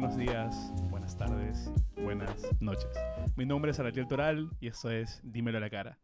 [0.00, 1.70] buenos días, buenas tardes,
[2.02, 2.88] buenas noches.
[3.36, 5.98] Mi nombre es Aratiel Toral y esto es Dímelo a la cara.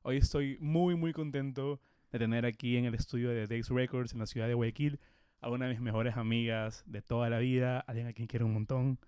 [0.00, 1.78] Hoy estoy muy muy contento
[2.10, 4.98] de tener aquí en el estudio de Days Records en la ciudad de Guayaquil
[5.42, 8.54] a una de mis mejores amigas de toda la vida, alguien a quien quiero un
[8.54, 8.98] montón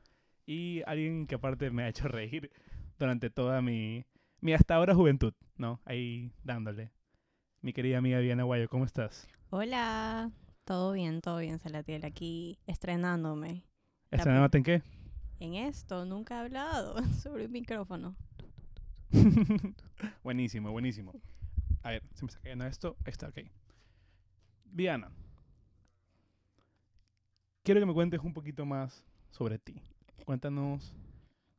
[0.44, 2.50] y alguien que aparte me ha hecho reír
[2.98, 4.04] durante toda mi,
[4.42, 5.80] mi hasta ahora juventud, ¿no?
[5.86, 6.92] Ahí dándole.
[7.62, 9.26] Mi querida amiga Diana Guayo, ¿cómo estás?
[9.48, 10.30] Hola,
[10.66, 13.64] todo bien, todo bien, Salatiel, aquí estrenándome.
[14.16, 14.82] La ¿Estrenándote en qué?
[15.40, 18.16] En esto, nunca he hablado sobre un micrófono.
[20.24, 21.12] buenísimo, buenísimo.
[21.82, 22.96] A ver, se me está cayendo esto.
[23.04, 23.40] Ahí está, ok.
[24.64, 25.10] Diana,
[27.62, 29.82] quiero que me cuentes un poquito más sobre ti.
[30.24, 30.94] Cuéntanos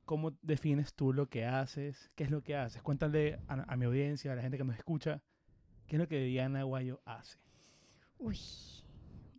[0.05, 2.81] cómo defines tú lo que haces, qué es lo que haces.
[2.81, 5.21] Cuéntale a, a mi audiencia, a la gente que nos escucha,
[5.85, 7.37] qué es lo que Diana Guayo hace.
[8.17, 8.39] Uy,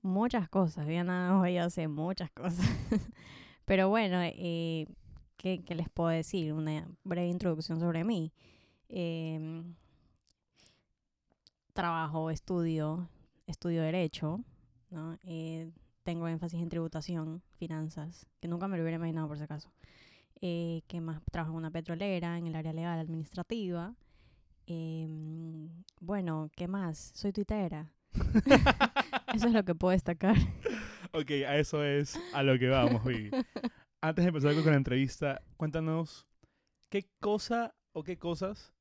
[0.03, 0.87] muchas cosas.
[0.87, 2.67] Diana Guayo hace muchas cosas.
[3.65, 4.87] Pero bueno, eh,
[5.37, 6.53] ¿qué, ¿qué, les puedo decir?
[6.53, 8.33] Una breve introducción sobre mí.
[8.89, 9.63] Eh,
[11.79, 13.09] trabajo, estudio,
[13.47, 14.41] estudio Derecho,
[14.91, 15.17] ¿no?
[15.23, 15.71] Eh,
[16.03, 19.71] tengo énfasis en tributación, finanzas, que nunca me lo hubiera imaginado por si acaso.
[20.41, 23.95] Eh, que más trabajo en una petrolera, en el área legal administrativa.
[24.67, 25.07] Eh,
[26.01, 27.13] bueno, ¿qué más?
[27.15, 27.93] Soy tuitera.
[29.35, 30.37] eso es lo que puedo destacar.
[31.13, 33.05] Ok, a eso es a lo que vamos.
[33.05, 33.31] Hoy.
[34.01, 36.27] Antes de empezar con la entrevista, cuéntanos
[36.89, 38.73] qué cosa o qué cosas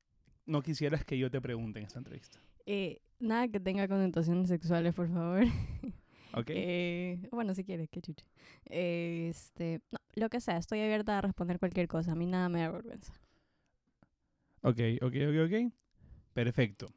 [0.46, 2.38] no quisieras que yo te pregunte en esta entrevista.
[2.66, 5.44] Eh, nada que tenga connotaciones sexuales, por favor.
[6.34, 6.50] Ok.
[6.50, 8.26] Eh, bueno, si quieres, qué chucha.
[8.66, 12.12] Eh, este, no, lo que sea, estoy abierta a responder cualquier cosa.
[12.12, 13.14] A mí nada me da vergüenza.
[14.62, 15.72] Ok, ok, ok, ok.
[16.34, 16.88] Perfecto.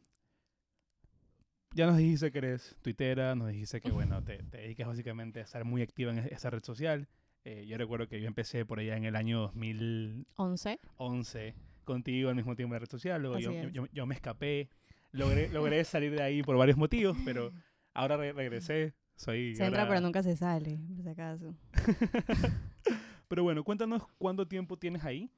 [1.74, 5.44] Ya nos dijiste que eres tuitera, nos dijiste que, bueno, te, te dedicas básicamente a
[5.44, 7.08] estar muy activa en e- esa red social.
[7.46, 11.56] Eh, yo recuerdo que yo empecé por allá en el año 2011 ¿Once?
[11.86, 13.22] contigo al mismo tiempo en la red social.
[13.22, 14.70] Luego yo, yo, yo me escapé.
[15.14, 17.52] Logré, logré salir de ahí por varios motivos, pero
[17.94, 18.94] ahora re- regresé.
[19.16, 21.56] Soy Se entra, ahora- pero nunca se sale, por si acaso.
[23.28, 25.30] pero bueno, cuéntanos cuánto tiempo tienes ahí,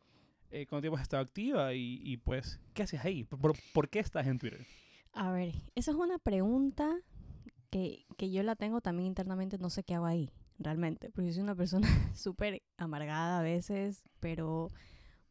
[0.51, 3.23] eh, cuánto tiempo has estado activa y, y, pues, ¿qué haces ahí?
[3.23, 4.65] ¿Por, por, por qué estás en Twitter?
[5.13, 6.99] A ver, esa es una pregunta
[7.69, 11.33] que, que yo la tengo también internamente, no sé qué hago ahí, realmente, porque yo
[11.33, 14.69] soy una persona súper amargada a veces, pero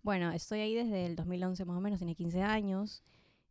[0.02, 3.02] bueno, estoy ahí desde el 2011 más o menos, tenía 15 años.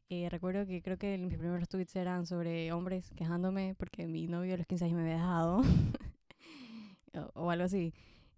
[0.09, 4.55] Eh, recuerdo que creo que mis primeros tweets eran sobre hombres quejándome porque mi novio
[4.55, 5.61] a los 15 años me había dejado,
[7.33, 7.93] o, algo así.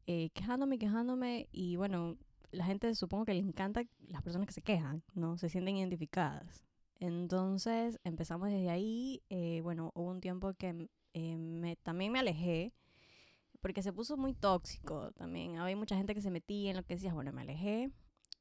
[0.08, 2.18] Eh, quejándome, quejándome, y bueno,
[2.52, 5.38] la gente supongo que le encanta las personas que se quejan, ¿no?
[5.38, 6.64] Se sienten identificadas.
[7.04, 9.22] Entonces empezamos desde ahí.
[9.30, 12.74] eh, bueno, hubo un tiempo que eh, me, también me alejé
[13.62, 15.58] porque se puso muy tóxico también.
[15.58, 17.14] Había mucha gente que se metía en lo que decías.
[17.14, 17.92] Bueno, me alejé.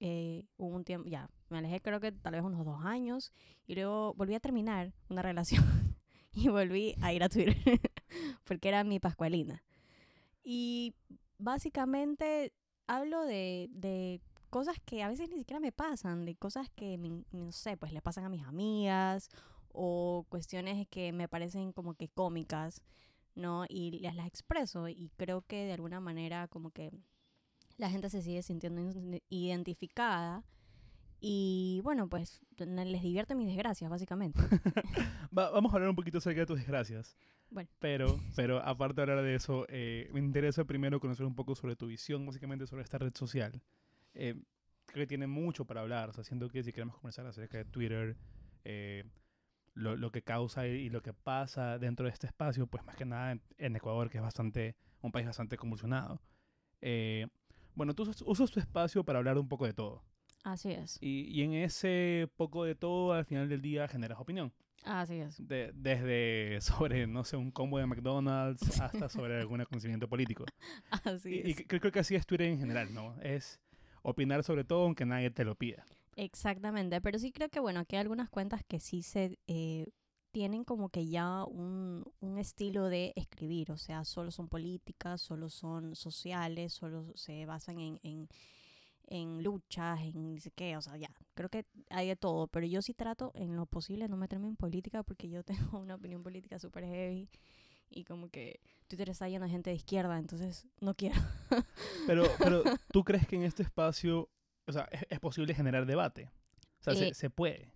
[0.00, 3.32] eh, hubo un tiempo, ya, me alejé creo que tal vez unos dos años
[3.66, 5.64] y luego volví a terminar una relación
[6.32, 7.56] y volví a ir a Twitter
[8.44, 9.64] porque era mi pascualina.
[10.44, 10.94] Y
[11.38, 12.52] básicamente
[12.86, 14.20] hablo de, de
[14.52, 16.98] cosas que a veces ni siquiera me pasan, de cosas que,
[17.32, 19.30] no sé, pues le pasan a mis amigas
[19.72, 22.82] o cuestiones que me parecen como que cómicas,
[23.34, 23.64] ¿no?
[23.68, 26.90] Y las, las expreso y creo que de alguna manera como que
[27.78, 30.44] la gente se sigue sintiendo in- identificada
[31.18, 34.38] y bueno, pues les divierte mis desgracias, básicamente.
[35.36, 37.16] Va- vamos a hablar un poquito acerca de tus desgracias.
[37.50, 37.70] Bueno.
[37.78, 41.74] Pero, pero aparte de hablar de eso, eh, me interesa primero conocer un poco sobre
[41.76, 43.62] tu visión, básicamente sobre esta red social.
[44.14, 44.34] Eh,
[44.86, 47.64] creo que tiene mucho para hablar, o sea, siento que si queremos conversar acerca de
[47.64, 48.16] Twitter,
[48.64, 49.04] eh,
[49.74, 52.96] lo, lo que causa y, y lo que pasa dentro de este espacio, pues más
[52.96, 56.20] que nada en, en Ecuador, que es bastante, un país bastante convulsionado.
[56.82, 57.26] Eh,
[57.74, 60.04] bueno, tú usas, usas tu espacio para hablar un poco de todo.
[60.44, 64.52] Así es, Y, y en ese poco de todo, al final del día, generas opinión.
[64.84, 65.42] así es.
[65.48, 70.52] De- desde sobre, no sé, un combo de McDonald's hasta sobre algún acontecimiento político.
[71.04, 71.66] Así Y, y es.
[71.66, 73.20] cre- creo que así es Twitter en general, ¿no?
[73.22, 73.60] Es
[74.02, 75.84] opinar sobre todo aunque nadie te lo pida.
[76.16, 79.86] Exactamente, pero sí creo que bueno, aquí hay algunas cuentas que sí se eh,
[80.30, 85.48] tienen como que ya un, un estilo de escribir, o sea, solo son políticas, solo
[85.48, 88.28] son sociales, solo se basan en, en,
[89.06, 92.94] en luchas, en qué, o sea, ya, creo que hay de todo, pero yo sí
[92.94, 95.44] trato en lo posible no meterme en política porque yo
[95.74, 97.28] tengo una opinión política súper heavy
[97.92, 101.20] y como que Twitter está lleno de gente de izquierda, entonces no quiero.
[102.06, 102.62] Pero, pero
[102.92, 104.28] ¿tú crees que en este espacio,
[104.66, 106.30] o sea, es, es posible generar debate?
[106.80, 107.72] O sea, se, Eh, se puede.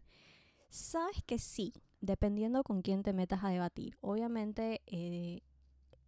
[0.68, 3.96] Sabes que sí, dependiendo con quién te metas a debatir.
[4.00, 5.42] Obviamente, eh,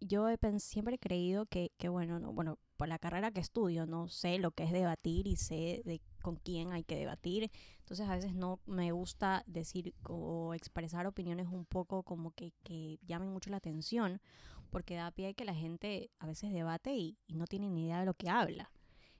[0.01, 3.85] yo he siempre he creído que, que bueno, no, bueno, por la carrera que estudio,
[3.85, 7.51] no sé lo que es debatir y sé de con quién hay que debatir.
[7.79, 12.97] Entonces a veces no me gusta decir o expresar opiniones un poco como que, que
[13.05, 14.21] llamen mucho la atención,
[14.69, 17.83] porque da pie a que la gente a veces debate y, y no tiene ni
[17.83, 18.71] idea de lo que habla.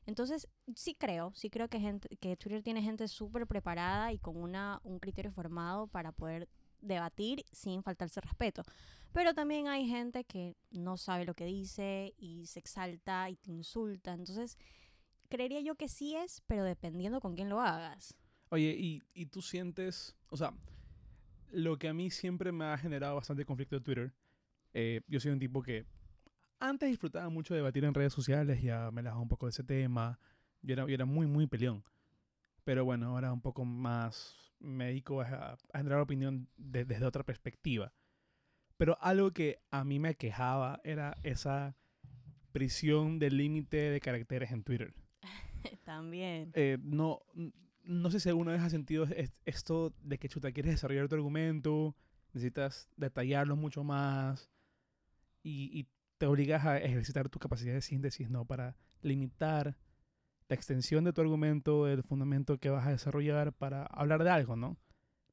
[0.05, 4.37] Entonces, sí creo, sí creo que, gente, que Twitter tiene gente súper preparada y con
[4.37, 6.47] una, un criterio formado para poder
[6.79, 8.63] debatir sin faltarse respeto.
[9.11, 13.51] Pero también hay gente que no sabe lo que dice y se exalta y te
[13.51, 14.13] insulta.
[14.13, 14.57] Entonces,
[15.29, 18.15] creería yo que sí es, pero dependiendo con quién lo hagas.
[18.49, 20.53] Oye, y, y tú sientes, o sea,
[21.51, 24.13] lo que a mí siempre me ha generado bastante conflicto de Twitter,
[24.73, 25.85] eh, yo soy un tipo que
[26.59, 29.63] antes disfrutaba mucho de debatir en redes sociales, ya me alejaba un poco de ese
[29.63, 30.19] tema,
[30.61, 31.83] yo era, yo era muy, muy peleón.
[32.63, 37.93] Pero bueno, ahora un poco más me dedico a, generar opinión de- desde otra perspectiva.
[38.79, 41.75] Pero algo que a mí me quejaba era esa
[42.53, 44.93] prisión del límite de caracteres en Twitter.
[45.83, 46.51] También.
[46.53, 47.19] Eh, no,
[47.83, 51.15] no sé si alguna vez has sentido es- esto de que chuta, quieres desarrollar tu
[51.15, 51.93] argumento,
[52.33, 54.49] necesitas detallarlo mucho más
[55.43, 55.87] y, y
[56.17, 58.45] te obligas a ejercitar tu capacidad de síntesis, ¿no?
[58.45, 59.75] Para limitar
[60.47, 64.55] la extensión de tu argumento, el fundamento que vas a desarrollar para hablar de algo,
[64.55, 64.77] ¿no?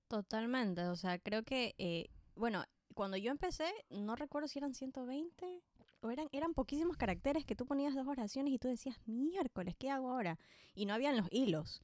[0.08, 0.82] Totalmente.
[0.88, 2.64] O sea, creo que, eh, bueno,
[2.96, 5.62] cuando yo empecé, no recuerdo si eran 120
[6.00, 9.90] o eran, eran poquísimos caracteres que tú ponías dos oraciones y tú decías, miércoles, ¿qué
[9.90, 10.38] hago ahora?
[10.75, 11.82] Y no habían los hilos.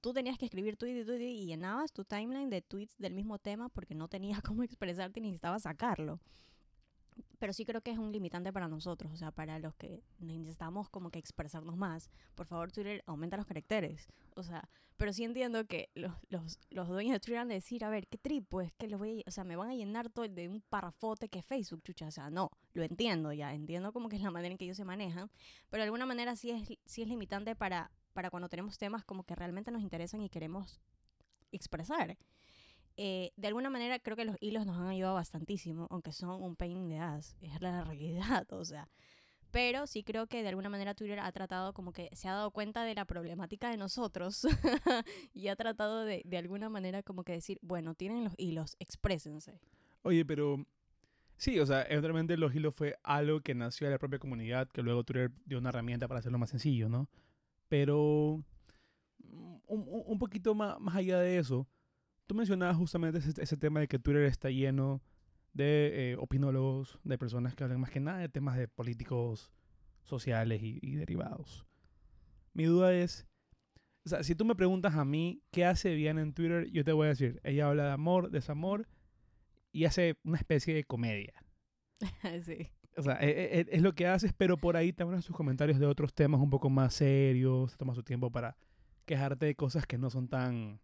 [0.00, 3.70] Tú tenías que escribir tweet y y llenabas tu timeline de tweets del mismo tema
[3.70, 6.20] porque no tenías cómo expresarte y necesitabas sacarlo.
[7.38, 10.88] Pero sí creo que es un limitante para nosotros, o sea, para los que necesitamos
[10.88, 12.10] como que expresarnos más.
[12.34, 14.08] Por favor, Twitter, aumenta los caracteres.
[14.36, 17.84] O sea, pero sí entiendo que los, los, los dueños de Twitter van a decir,
[17.84, 18.46] a ver, ¿qué trip?
[18.48, 21.28] Pues que los voy a, o sea, me van a llenar todo de un parrafote
[21.28, 22.06] que es Facebook, chucha.
[22.06, 24.76] O sea, no, lo entiendo ya, entiendo como que es la manera en que ellos
[24.76, 25.28] se manejan,
[25.70, 29.24] pero de alguna manera sí es, sí es limitante para, para cuando tenemos temas como
[29.24, 30.80] que realmente nos interesan y queremos
[31.50, 32.16] expresar.
[32.96, 36.56] Eh, de alguna manera creo que los hilos nos han ayudado bastantísimo, aunque son un
[36.56, 38.88] pain in the ass, es la realidad, o sea.
[39.50, 42.50] Pero sí creo que de alguna manera Twitter ha tratado como que se ha dado
[42.52, 44.46] cuenta de la problemática de nosotros
[45.34, 49.60] y ha tratado de, de alguna manera como que decir, bueno, tienen los hilos, exprésense.
[50.02, 50.64] Oye, pero
[51.36, 54.82] sí, o sea, eventualmente los hilos fue algo que nació de la propia comunidad, que
[54.82, 57.10] luego Twitter dio una herramienta para hacerlo más sencillo, ¿no?
[57.68, 58.42] Pero
[59.18, 61.66] mm, un- un poquito más, más allá de eso,
[62.32, 65.02] tú mencionabas justamente ese, ese tema de que Twitter está lleno
[65.52, 69.52] de eh, opinólogos, de personas que hablan más que nada de temas de políticos,
[70.02, 71.66] sociales y, y derivados.
[72.54, 73.26] Mi duda es,
[74.06, 76.92] o sea, si tú me preguntas a mí qué hace bien en Twitter, yo te
[76.92, 78.88] voy a decir, ella habla de amor, desamor
[79.70, 81.34] y hace una especie de comedia.
[82.46, 82.70] sí.
[82.96, 85.78] O sea, e- e- es, lo que haces, pero por ahí también en sus comentarios
[85.78, 88.56] de otros temas un poco más serios, toma su tiempo para
[89.04, 90.80] quejarte de cosas que no son tan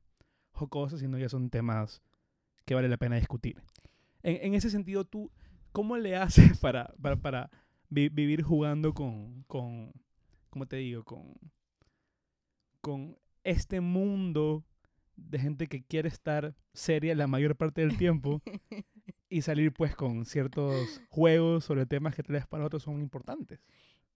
[0.59, 2.03] jocosas, sino ya son temas
[2.65, 3.63] que vale la pena discutir.
[4.23, 5.31] En, en ese sentido, tú,
[5.73, 7.51] ¿cómo le haces para, para, para
[7.89, 9.93] vi- vivir jugando con, con,
[10.51, 11.05] ¿cómo te digo?
[11.05, 11.35] Con,
[12.81, 14.65] con este mundo
[15.17, 18.41] de gente que quiere estar seria la mayor parte del tiempo
[19.29, 23.61] y salir pues con ciertos juegos sobre temas que tal vez para otros son importantes.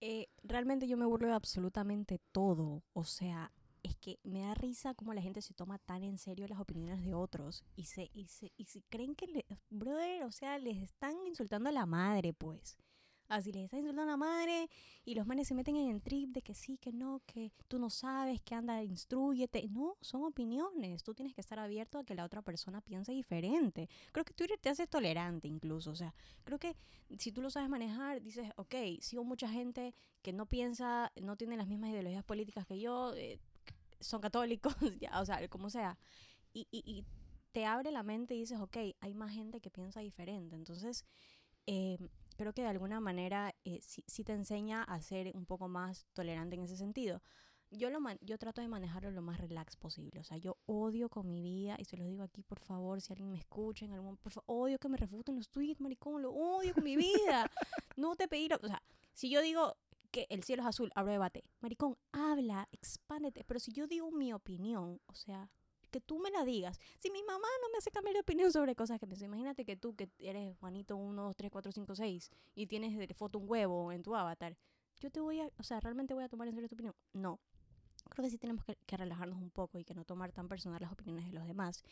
[0.01, 2.83] Eh, realmente yo me burlo de absolutamente todo.
[2.93, 3.51] O sea,
[3.83, 7.03] es que me da risa cómo la gente se toma tan en serio las opiniones
[7.03, 10.81] de otros y se, y se, y se creen que, le, brother, o sea, les
[10.81, 12.77] están insultando a la madre, pues.
[13.29, 14.69] Así les están insultando a la madre
[15.05, 17.79] y los manes se meten en el trip de que sí, que no, que tú
[17.79, 19.67] no sabes, que anda, instruyete.
[19.69, 21.03] No, son opiniones.
[21.03, 23.89] Tú tienes que estar abierto a que la otra persona piense diferente.
[24.11, 25.91] Creo que Twitter te hace tolerante incluso.
[25.91, 26.13] O sea,
[26.43, 26.75] creo que
[27.17, 31.57] si tú lo sabes manejar, dices, ok, sigo mucha gente que no piensa, no tiene
[31.57, 33.39] las mismas ideologías políticas que yo, eh,
[34.03, 35.97] son católicos, ya, o sea, como sea.
[36.53, 37.05] Y, y, y
[37.51, 40.55] te abre la mente y dices, ok, hay más gente que piensa diferente.
[40.55, 41.05] Entonces,
[41.67, 41.97] eh,
[42.37, 46.05] creo que de alguna manera eh, sí, sí te enseña a ser un poco más
[46.13, 47.21] tolerante en ese sentido.
[47.71, 50.19] Yo, lo yo trato de manejarlo lo más relax posible.
[50.19, 53.11] O sea, yo odio con mi vida, y se los digo aquí, por favor, si
[53.13, 54.15] alguien me escucha en algún...
[54.17, 57.49] Por favor, odio que me refuten los tweets, maricón, lo odio con mi vida.
[57.97, 58.47] no te pedí...
[58.47, 58.83] lo- O sea,
[59.13, 59.75] si yo digo
[60.13, 61.43] que el cielo es azul, abro debate.
[61.59, 63.43] Maricón, habla, expándete.
[63.43, 65.49] Pero si yo digo mi opinión, o sea,
[65.89, 66.79] que tú me la digas.
[66.99, 69.75] Si mi mamá no me hace cambiar de opinión sobre cosas que pienso, imagínate que
[69.75, 73.49] tú, que eres Juanito 1, 2, 3, 4, 5, 6, y tienes de foto un
[73.49, 74.55] huevo en tu avatar,
[74.99, 76.95] yo te voy a, o sea, ¿realmente voy a tomar en serio tu opinión?
[77.11, 77.39] No.
[78.09, 80.79] Creo que sí tenemos que, que relajarnos un poco y que no tomar tan personal
[80.79, 81.83] las opiniones de los demás.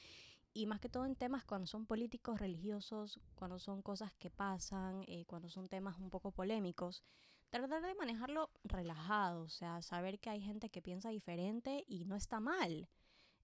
[0.54, 5.04] Y más que todo en temas cuando son políticos, religiosos, cuando son cosas que pasan,
[5.08, 7.04] eh, cuando son temas un poco polémicos,
[7.52, 12.16] tratar de manejarlo relajado, o sea, saber que hay gente que piensa diferente y no
[12.16, 12.90] está mal.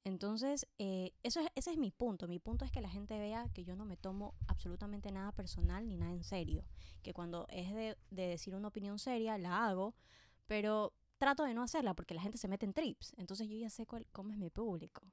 [0.04, 2.28] Entonces, eh, eso es, ese es mi punto.
[2.30, 5.86] Mi punto es que la gente vea que yo no me tomo absolutamente nada personal
[5.86, 6.64] ni nada en serio.
[7.04, 9.96] Que cuando es de, de decir una opinión seria, la hago,
[10.48, 13.14] pero trato de no hacerla porque la gente se mete en trips.
[13.18, 15.04] Entonces yo ya sé cuál, cómo es mi público.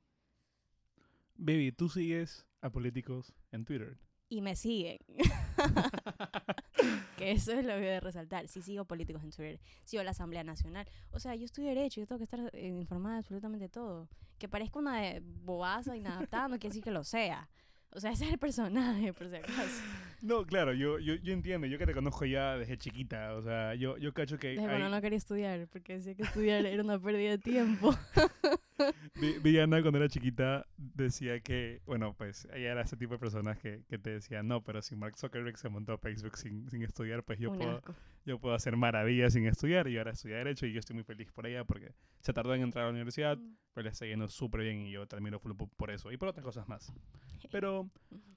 [1.34, 3.98] Baby, tú sigues a políticos en Twitter.
[4.28, 4.98] Y me siguen.
[7.24, 8.48] que eso es lo que voy a resaltar.
[8.48, 10.86] Sí sigo políticos en Twitter, sigo la Asamblea Nacional.
[11.10, 14.08] O sea, yo estudio Derecho, yo tengo que estar eh, informada de absolutamente todo.
[14.38, 17.48] Que parezca una de bobaza inadaptada, no quiere decir que lo sea.
[17.90, 19.82] O sea, ese es el personaje, por si acaso.
[20.20, 23.74] No, claro, yo, yo, yo entiendo, yo que te conozco ya desde chiquita, o sea,
[23.74, 24.48] yo, yo cacho que...
[24.48, 27.94] Desde hay- cuando no quería estudiar, porque decía que estudiar era una pérdida de tiempo.
[29.20, 33.58] Vi- Villana cuando era chiquita decía que, bueno, pues ella era ese tipo de personas
[33.58, 36.82] que, que te decía, no, pero si Mark Zuckerberg se montó a Facebook sin, sin
[36.82, 37.94] estudiar, pues yo Un puedo, asco.
[38.24, 41.30] yo puedo hacer maravillas sin estudiar y ahora estudia Derecho y yo estoy muy feliz
[41.32, 43.38] por ella porque se tardó en entrar a la universidad,
[43.72, 46.16] pero le está yendo súper bien y yo también lo full por, por eso y
[46.16, 46.92] por otras cosas más.
[47.50, 47.88] Pero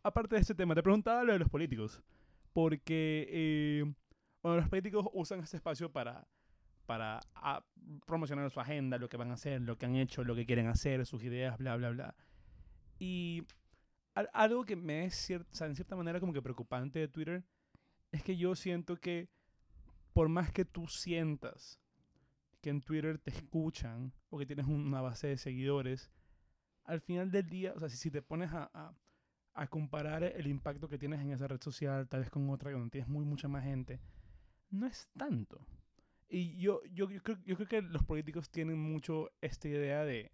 [0.03, 2.03] aparte de este tema, te preguntaba lo de los políticos,
[2.53, 3.93] porque eh,
[4.43, 6.27] bueno, los políticos usan este espacio para,
[6.87, 7.63] para ah,
[8.07, 10.67] promocionar su agenda, lo que van a hacer, lo que han hecho, lo que quieren
[10.67, 12.15] hacer, sus ideas, bla, bla, bla.
[12.97, 13.43] Y
[14.15, 17.43] al- algo que me es o sea, en cierta manera como que preocupante de Twitter
[18.11, 19.29] es que yo siento que
[20.13, 21.79] por más que tú sientas
[22.61, 26.09] que en Twitter te escuchan o que tienes una base de seguidores,
[26.85, 28.95] al final del día, o sea, si, te pones a
[29.69, 33.09] comparar el impacto que tienes en esa red social, tal vez con otra donde tienes
[33.09, 33.99] muy mucha más gente,
[34.71, 35.65] no es tanto.
[36.29, 40.31] Y yo, yo, yo, creo, yo creo que los políticos tienen mucho esta idea de,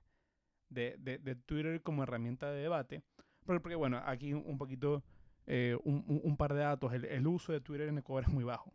[0.69, 3.03] de, de, de Twitter como herramienta de debate.
[3.45, 5.03] Porque, porque, bueno, aquí un poquito,
[5.47, 6.93] eh, un, un- par de datos.
[6.93, 8.71] El, el uso de Twitter en Ecuador es muy bajo.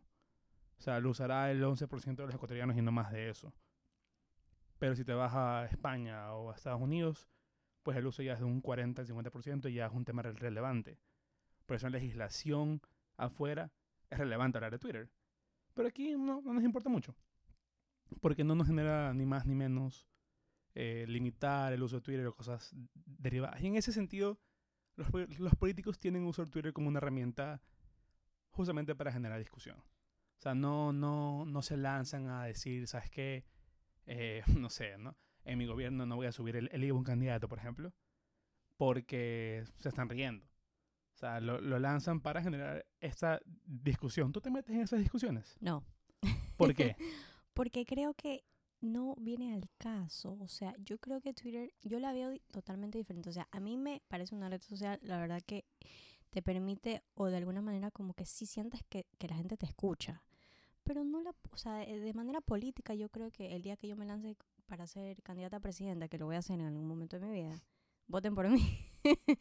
[0.78, 3.52] O sea, lo usará el 11% de los ecuatorianos y no más de eso.
[4.78, 7.28] Pero si te vas a España o a Estados Unidos,
[7.82, 10.22] pues el uso ya es de un 40 al 50% y ya es un tema
[10.22, 10.98] re- relevante.
[11.66, 12.80] Por eso en legislación
[13.16, 13.72] afuera
[14.10, 15.10] es relevante hablar de Twitter.
[15.78, 17.14] Pero aquí no, no nos importa mucho.
[18.20, 20.08] Porque no nos genera ni más ni menos
[20.74, 22.74] eh, limitar el uso de Twitter o cosas
[23.06, 23.60] derivadas.
[23.62, 24.40] Y en ese sentido,
[24.96, 25.06] los,
[25.38, 27.62] los políticos tienen uso de Twitter como una herramienta
[28.50, 29.78] justamente para generar discusión.
[29.78, 33.44] O sea, no, no, no se lanzan a decir, ¿sabes qué?
[34.04, 35.16] Eh, no sé, ¿no?
[35.44, 37.94] En mi gobierno no voy a subir el, el IVA un candidato, por ejemplo,
[38.76, 40.44] porque se están riendo.
[41.18, 44.30] O sea, lo, lo lanzan para generar esta discusión.
[44.30, 45.56] ¿Tú te metes en esas discusiones?
[45.58, 45.82] No.
[46.56, 46.94] ¿Por qué?
[47.54, 48.44] Porque creo que
[48.80, 50.36] no viene al caso.
[50.38, 53.30] O sea, yo creo que Twitter, yo la veo totalmente diferente.
[53.30, 55.64] O sea, a mí me parece una red social, la verdad que
[56.30, 59.66] te permite, o de alguna manera como que sí sientes que, que la gente te
[59.66, 60.22] escucha.
[60.84, 63.96] Pero no la, o sea, de manera política yo creo que el día que yo
[63.96, 64.36] me lance
[64.68, 67.32] para ser candidata a presidenta, que lo voy a hacer en algún momento de mi
[67.32, 67.60] vida,
[68.06, 68.86] voten por mí.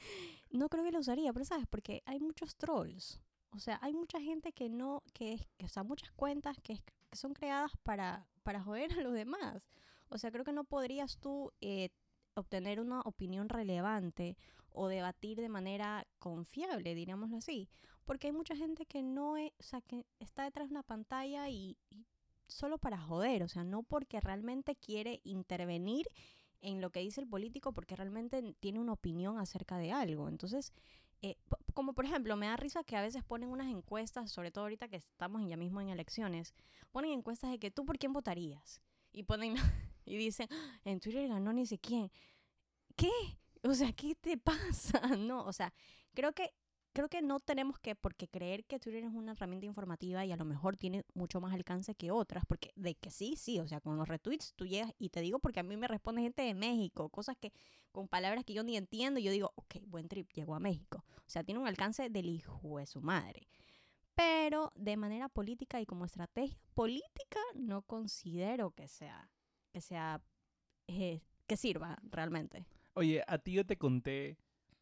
[0.52, 1.68] no creo que lo usaría, pero ¿sabes?
[1.68, 3.20] Porque hay muchos trolls.
[3.52, 8.28] O sea, hay mucha gente que no, que es, muchas cuentas que, son creadas para,
[8.44, 9.64] para joder a los demás.
[10.10, 11.90] O sea, creo que no podrías tú eh,
[12.36, 14.38] obtener una opinión relevante
[14.70, 17.70] o debatir de manera confiable, diríamoslo así.
[18.06, 21.50] Porque hay mucha gente que no es, o sea, que está detrás de una pantalla
[21.50, 22.06] y, y
[22.48, 26.08] solo para joder, o sea, no porque realmente quiere intervenir
[26.62, 30.28] en lo que dice el político porque realmente tiene una opinión acerca de algo.
[30.30, 30.72] Entonces,
[31.22, 31.36] eh,
[31.74, 34.88] como por ejemplo, me da risa que a veces ponen unas encuestas, sobre todo ahorita
[34.88, 36.54] que estamos ya mismo en elecciones,
[36.92, 38.82] ponen encuestas de que tú por quién votarías.
[39.12, 39.56] Y ponen
[40.06, 42.12] y dicen, "Ah, en Twitter ganó ni sé quién.
[42.96, 43.12] ¿Qué?
[43.64, 45.16] O sea, ¿qué te pasa?
[45.18, 45.74] No, o sea,
[46.14, 46.54] creo que
[46.98, 50.36] creo que no tenemos que porque creer que Twitter es una herramienta informativa y a
[50.36, 53.80] lo mejor tiene mucho más alcance que otras, porque de que sí, sí, o sea,
[53.82, 56.56] con los retweets tú llegas y te digo porque a mí me responde gente de
[56.56, 57.54] México, cosas que
[57.92, 61.06] con palabras que yo ni entiendo, y yo digo, ok, buen trip, llegó a México.
[61.18, 63.48] O sea, tiene un alcance del hijo de su madre.
[64.16, 69.30] Pero de manera política y como estrategia política, no considero que sea,
[69.72, 70.24] que sea,
[70.88, 72.66] eh, que sirva realmente.
[72.96, 74.40] Oye, a ti yo te conté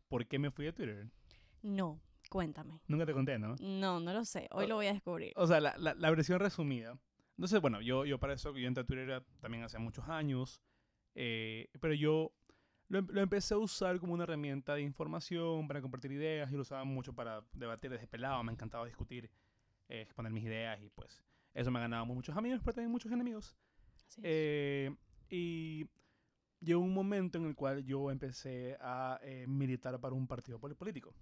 [0.07, 1.09] por qué me fui de Twitter.
[1.65, 2.79] No, cuéntame.
[2.87, 3.55] Nunca te conté, ¿no?
[3.59, 4.47] No, no lo sé.
[4.51, 4.67] Hoy Oh.
[4.69, 5.33] lo voy a descubrir.
[5.35, 6.97] O sea, la, la, la versión resumida.
[7.37, 10.61] Entonces, bueno, yo, yo para eso, yo entré a Twitter también hace muchos años,
[11.15, 12.31] eh, pero yo
[12.87, 16.55] lo, em- lo empecé a usar como una herramienta de información, para compartir ideas, y
[16.55, 19.29] lo usaba mucho para debatir desde pelado, me encantaba discutir,
[19.89, 21.23] eh, exponer mis ideas, y pues
[21.55, 23.57] eso me ganaba muchos amigos, pero también muchos enemigos.
[24.07, 24.23] Así es.
[24.23, 24.95] Eh,
[25.29, 25.89] y
[26.61, 30.75] llegó un momento en el cual yo empecé a eh, militar para un partido pol-
[30.75, 31.13] político.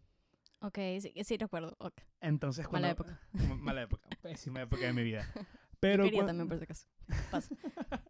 [0.64, 1.76] Ok, sí, sí recuerdo.
[1.80, 1.94] ok.
[2.22, 3.28] Entonces, Mala cuando- época.
[3.54, 4.10] M- Mala época.
[4.22, 5.26] Pésima época de mi vida.
[5.80, 6.88] Pero Quería cuan- también por si acaso.
[7.30, 7.56] Pasa.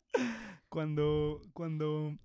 [0.70, 2.16] cuando, cuando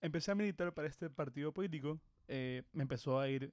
[0.00, 3.52] empecé a militar para este partido político, eh, me empezó a ir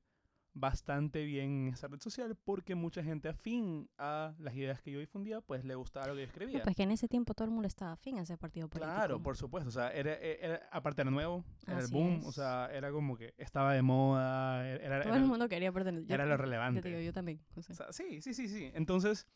[0.57, 4.99] bastante bien en esa red social porque mucha gente afín a las ideas que yo
[4.99, 6.63] difundía, pues le gustaba lo que yo No, escribía.
[6.63, 8.93] pues que en ese tiempo todo el mundo estaba afín a ese partido político.
[8.95, 9.67] Claro, por supuesto.
[9.67, 12.21] O sea, era, era- aparte era nuevo, era el Así boom.
[12.25, 16.09] O sea, era como que estaba de moda, era, era, Todo el mundo quería pertenecer.
[16.11, 16.81] Era lo relevante.
[16.81, 17.41] te digo, yo también.
[17.55, 17.73] o sea.
[17.73, 18.71] O sea, sí, sí, sí, sí.
[18.73, 19.27] Entonces,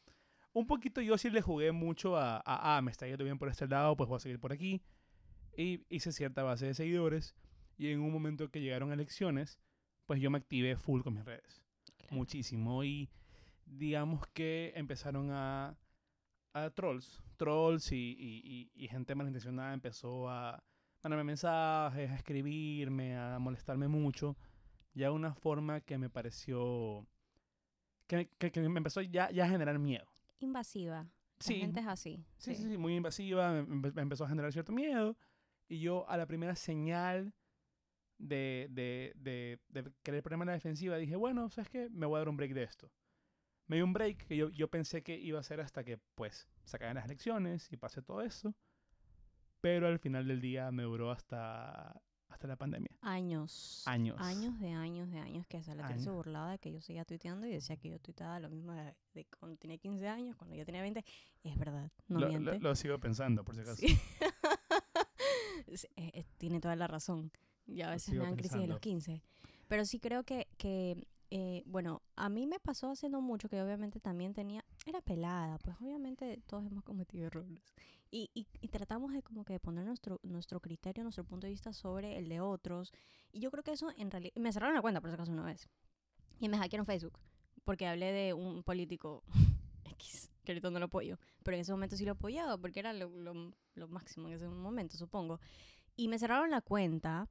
[0.53, 3.49] un poquito yo sí le jugué mucho a, a, ah, me está yendo bien por
[3.49, 4.81] este lado, pues voy a seguir por aquí.
[5.57, 7.35] Y hice cierta base de seguidores.
[7.77, 9.59] Y en un momento que llegaron elecciones,
[10.09, 11.61] pues yo me activé full con mis redes.
[11.97, 12.15] Claro.
[12.15, 12.83] Muchísimo.
[12.83, 13.11] Y
[13.67, 15.77] digamos que empezaron a,
[16.53, 17.21] a trolls.
[17.37, 18.41] Trolls y, y,
[18.75, 20.63] y, y gente malintencionada empezó a
[21.03, 24.35] mandarme mensajes, a escribirme, a molestarme mucho.
[24.95, 27.05] Ya una forma que me pareció
[28.07, 30.07] que, que, que me empezó ya, ya a generar miedo.
[30.39, 31.03] Invasiva.
[31.03, 32.25] La Sí, gente es así.
[32.39, 35.15] sí, sí, sí, muy invasiva, me, me- me empezó a generar cierto miedo.
[35.67, 37.31] Y yo a la primera señal
[38.19, 41.89] de, de, de, de querer ponerme a la defensiva dije, bueno, ¿sabes qué?
[41.89, 42.91] Me voy a dar un break de esto.
[43.67, 46.47] Me di un break que yo, yo pensé que iba a ser hasta que pues
[46.65, 48.53] se acaben las elecciones y pase todo eso.
[49.61, 52.89] Pero al final del día me duró hasta, hasta la pandemia.
[53.01, 53.83] Años.
[53.85, 54.17] Años.
[54.19, 56.15] Años de años de años que Salatriel se Años.
[56.15, 59.25] burlaba de que yo seguía tuiteando y decía que yo tuiteaba lo mismo de, de
[59.37, 61.03] cuando tenía 15 años, cuando yo tenía 20.
[61.43, 62.53] Es verdad, no lo, miente.
[62.53, 63.75] lo- lo sigo pensando, por si acaso.
[63.85, 63.97] Sí.
[65.75, 67.31] Sí, eh, eh, tiene toda la razón.
[67.69, 69.19] Y a veces me dan crisis de los pensando.
[69.19, 69.23] 15.
[69.67, 73.99] Pero sí creo que, que eh, bueno, a mí me pasó haciendo mucho que obviamente
[73.99, 77.73] también tenía, era pelada, pues obviamente todos hemos cometido errores.
[78.09, 81.51] Y, y, y tratamos de como que de poner nuestro, nuestro criterio, nuestro punto de
[81.51, 82.91] vista sobre el de otros.
[83.31, 85.45] Y yo creo que eso en realidad, me cerraron la cuenta por si acaso una
[85.45, 85.69] vez.
[86.39, 87.19] Y me hackearon Facebook.
[87.63, 89.23] Porque hablé de un político
[89.83, 91.19] X, que ahorita no lo apoyo.
[91.43, 94.47] Pero en ese momento sí lo apoyaba porque era lo, lo, lo máximo en ese
[94.47, 95.39] momento, supongo.
[95.95, 97.29] Y me cerraron la cuenta.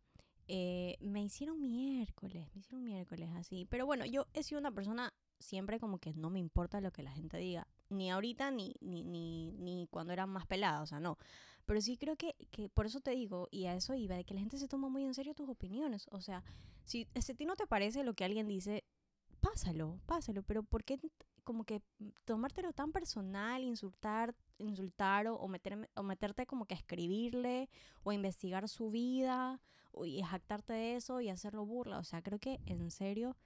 [0.48, 3.66] Eh, me hicieron miércoles, me hicieron miércoles así.
[3.68, 7.02] Pero bueno, yo he sido una persona siempre como que no me importa lo que
[7.02, 7.68] la gente diga.
[7.90, 11.18] Ni ahorita ni, ni, ni, ni cuando era más pelada, o sea, no.
[11.66, 14.32] Pero sí creo que, que por eso te digo, y a eso iba, de que
[14.32, 16.06] la gente se toma muy en serio tus opiniones.
[16.10, 16.42] O sea,
[16.84, 18.84] si, si a ti no te parece lo que alguien dice,
[19.40, 20.42] pásalo, pásalo.
[20.42, 20.98] Pero ¿por qué
[21.44, 21.82] como que
[22.24, 25.46] tomártelo tan personal, insultar, insultar o, o,
[25.94, 27.68] o meterte como que a escribirle
[28.02, 29.60] o a investigar su vida
[30.04, 31.98] y jactarte de eso y hacerlo burla?
[31.98, 33.36] O sea, creo que en serio,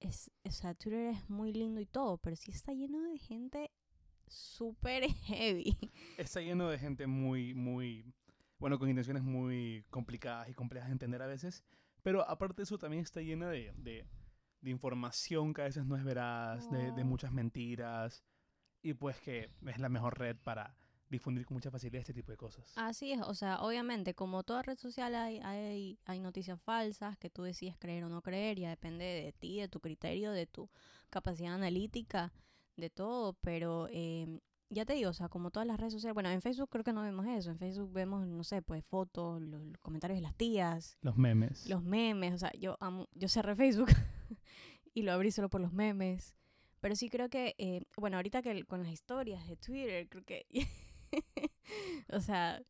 [0.00, 3.70] es, o sea, Twitter es muy lindo y todo, pero sí está lleno de gente
[4.26, 5.76] súper heavy.
[6.16, 8.04] Está lleno de gente muy, muy,
[8.58, 11.64] bueno, con intenciones muy complicadas y complejas de entender a veces.
[12.02, 14.06] Pero aparte de eso, también está llena de, de,
[14.60, 18.24] de información que a veces no es veraz, de, de muchas mentiras.
[18.82, 20.74] Y pues que es la mejor red para
[21.10, 22.72] difundir con mucha facilidad este tipo de cosas.
[22.76, 27.28] Así es, o sea, obviamente, como toda red social hay, hay, hay noticias falsas que
[27.30, 30.70] tú decides creer o no creer, ya depende de ti, de tu criterio, de tu
[31.10, 32.32] capacidad analítica,
[32.76, 36.30] de todo, pero eh, ya te digo, o sea, como todas las redes sociales, bueno,
[36.30, 39.60] en Facebook creo que no vemos eso, en Facebook vemos, no sé, pues fotos, los,
[39.62, 41.68] los comentarios de las tías, Los memes.
[41.68, 43.88] los memes, o sea, yo amo, yo cerré Facebook
[44.94, 46.36] y lo abrí solo por los memes.
[46.80, 50.24] Pero sí creo que, eh, bueno, ahorita que el- con las historias de Twitter, creo
[50.24, 50.46] que,
[52.12, 52.62] o sea,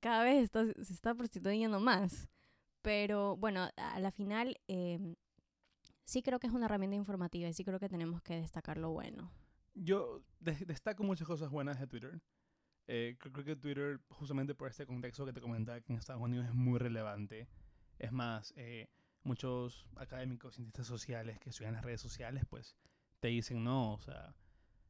[0.00, 2.28] cada vez está, se está prostituyendo más.
[2.82, 5.14] Pero bueno, a la final eh,
[6.04, 8.90] sí creo que es una herramienta informativa y sí creo que tenemos que destacar lo
[8.90, 9.30] bueno.
[9.74, 12.20] Yo de- destaco muchas cosas buenas de Twitter.
[12.88, 16.46] Eh, creo que Twitter, justamente por este contexto que te comentaba, que en Estados Unidos
[16.46, 17.48] es muy relevante.
[17.98, 18.88] Es más, eh,
[19.22, 22.76] muchos académicos, cientistas sociales que estudian las redes sociales, pues
[23.20, 24.34] te dicen, no, o sea,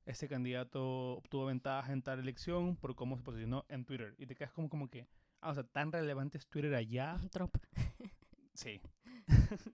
[0.04, 4.14] este candidato obtuvo ventaja en tal elección por cómo se posicionó en Twitter.
[4.18, 5.06] Y te quedas como, como que,
[5.40, 7.16] ah, o sea, tan relevante es Twitter allá.
[7.30, 7.56] Trump.
[8.54, 8.82] Sí.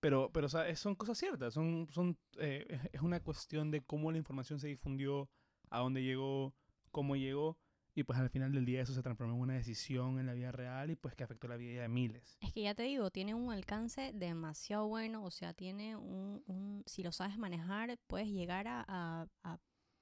[0.00, 1.52] pero, pero, o sea, son cosas ciertas.
[1.52, 5.28] Son, son, eh, es una cuestión de cómo la información se difundió,
[5.68, 6.54] a dónde llegó,
[6.92, 7.58] cómo llegó.
[7.94, 10.50] Y pues al final del día eso se transformó en una decisión en la vida
[10.50, 12.36] real y pues que afectó la vida de miles.
[12.40, 16.82] Es que ya te digo, tiene un alcance demasiado bueno, o sea, tiene un, un
[16.86, 19.58] si lo sabes manejar, puedes llegar a, a- a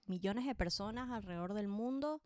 [0.07, 2.23] millones de personas alrededor del mundo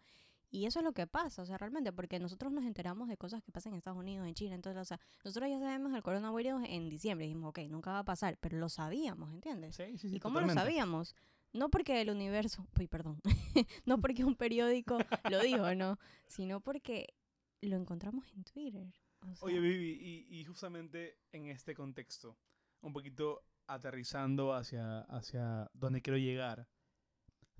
[0.48, 3.42] y eso es lo que pasa, o sea, realmente, porque nosotros nos enteramos de cosas
[3.42, 6.62] que pasan en Estados Unidos, en China, entonces, o sea, nosotros ya sabemos el coronavirus
[6.68, 9.74] en diciembre, dijimos, ok, nunca va a pasar, pero lo sabíamos, ¿entiendes?
[9.74, 10.16] Sí, sí, sí.
[10.16, 11.16] ¿Y cómo lo sabíamos?
[11.56, 13.20] No porque el universo, uy, perdón,
[13.86, 14.98] no porque un periódico
[15.30, 17.14] lo dijo, no, sino porque
[17.62, 18.86] lo encontramos en Twitter.
[19.20, 22.36] o sea, Oye, Vivi, y, y justamente en este contexto,
[22.80, 26.68] un poquito aterrizando hacia, hacia donde quiero llegar,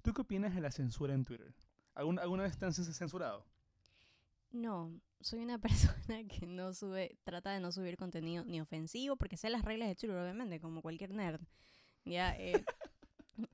[0.03, 1.55] ¿tú qué opinas de la censura en Twitter?
[1.95, 3.47] ¿Alguna, ¿Alguna vez te han censurado?
[4.51, 9.37] No, soy una persona que no sube, trata de no subir contenido ni ofensivo, porque
[9.37, 11.41] sé las reglas de Twitter, obviamente, como cualquier nerd.
[12.05, 12.53] Ya, eh,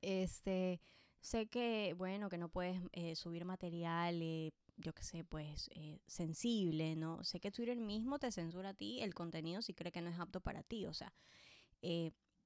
[0.01, 0.81] este,
[1.21, 6.01] sé que, bueno, que no puedes eh, subir material, eh, yo qué sé, pues, eh,
[6.07, 7.23] sensible, ¿no?
[7.25, 10.19] Sé que Twitter mismo te censura a ti el contenido si cree que no es
[10.19, 11.13] apto para ti, o sea,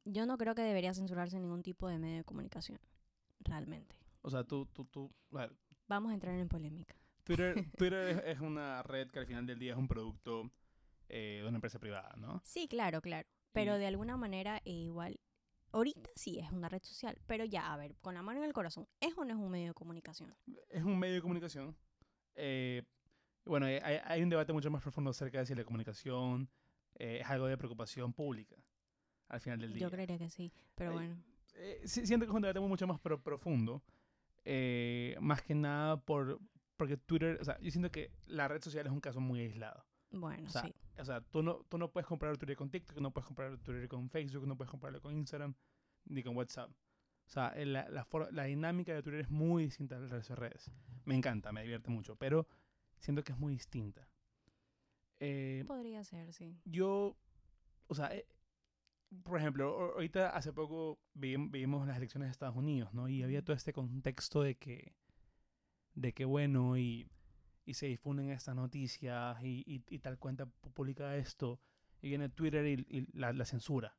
[0.04, 2.80] yo no creo que debería censurarse ningún tipo de medio de comunicación,
[3.40, 3.96] realmente.
[4.22, 5.12] O sea, tú, tú, tú,
[5.88, 6.96] Vamos a entrar en polémica.
[7.24, 10.50] Twitter, Twitter es, una red que al final del día es un producto
[11.08, 12.40] de una empresa privada, ¿no?
[12.44, 13.28] Sí, claro, claro.
[13.56, 15.18] Pero de alguna manera eh, igual,
[15.72, 18.52] ahorita sí es una red social, pero ya, a ver, con la mano en el
[18.52, 20.34] corazón, ¿es o no es un medio de comunicación?
[20.70, 21.76] Es un medio de comunicación.
[22.34, 22.82] eh,
[23.44, 26.50] bueno, hay, hay un debate mucho más profundo acerca de si la comunicación
[26.96, 28.56] eh, es algo de preocupación pública
[29.28, 29.82] al final del día.
[29.82, 31.22] Yo creería que sí, pero Ay, bueno.
[31.54, 33.82] Eh, sí- siento que es un debate mucho más pro- profundo.
[34.44, 36.38] eh, más que nada por
[36.76, 39.86] porque Twitter, o sea, yo siento que la red social es un caso muy aislado.
[40.10, 40.74] Bueno, O sea, sí.
[40.98, 43.88] O sea, tú no, tú no puedes comprar Twitter con TikTok, no puedes comprar Twitter
[43.88, 45.54] con Facebook, no puedes comprarlo con Instagram,
[46.06, 46.70] ni con WhatsApp.
[46.70, 50.70] O sea, la, la, dinámica de Twitter es muy distinta al resto de redes.
[51.04, 52.46] Me encanta, me divierte mucho, pero
[52.98, 54.08] siento que es muy distinta.
[55.18, 56.56] Eh, Podría ser, sí.
[56.64, 57.16] yo,
[57.88, 58.26] o sea, eh,
[59.24, 63.08] por ejemplo, ahorita hace poco vi- vimos las elecciones de Estados Unidos, ¿no?
[63.08, 64.94] Y había todo este contexto de que,
[65.94, 67.08] de que bueno, y,
[67.66, 71.60] y se difunden estas noticias y, y, y tal cuenta pu- publica esto,
[72.00, 73.98] y viene Twitter y, y la, la censura.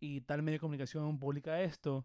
[0.00, 2.04] Y tal medio de comunicación publica esto,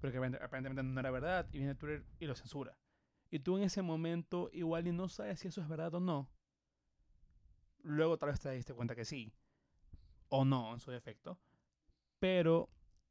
[0.00, 2.78] pero que aparent- aparentemente no era verdad, y viene Twitter y lo censura.
[3.30, 6.28] Y tú en ese momento igual y no sabes si eso es verdad o no.
[7.82, 9.32] Luego tal vez te diste cuenta que sí.
[10.28, 11.38] O no, en su defecto.
[12.18, 12.68] Pero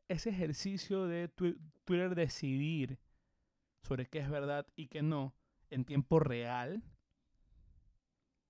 [0.07, 2.99] ese ejercicio de twi- Twitter decidir
[3.81, 5.33] sobre qué es verdad y qué no
[5.69, 6.83] en tiempo real,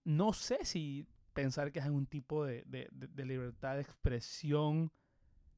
[0.03, 4.91] no sé si pensar que es algún tipo de, de- libertad de expresión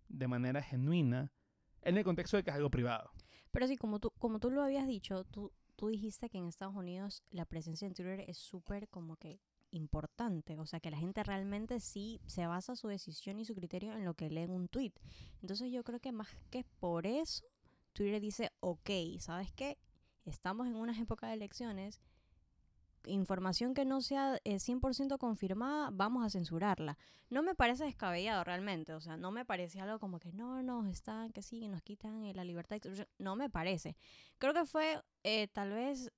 [0.09, 1.31] de manera genuina
[1.81, 3.11] en el contexto de que es algo privado.
[3.51, 6.75] Pero sí, como tú, como tú lo habías dicho, tú, tú dijiste que en Estados
[6.75, 9.39] Unidos la presencia en Twitter es súper como que
[9.71, 10.57] importante.
[10.59, 14.05] O sea, que la gente realmente sí se basa su decisión y su criterio en
[14.05, 14.93] lo que lee en un tweet.
[15.41, 17.45] Entonces yo creo que más que por eso,
[17.93, 19.77] Twitter dice, ok, ¿sabes qué?
[20.25, 21.99] Estamos en unas épocas de elecciones.
[23.05, 26.97] Información que no sea eh, 100% confirmada, vamos a censurarla.
[27.29, 30.87] No me parece descabellado realmente, o sea, no me parece algo como que no, nos
[30.87, 33.07] están, que sí, nos quitan eh, la libertad de expresión.
[33.17, 33.95] No me parece.
[34.37, 36.11] Creo que fue eh, tal vez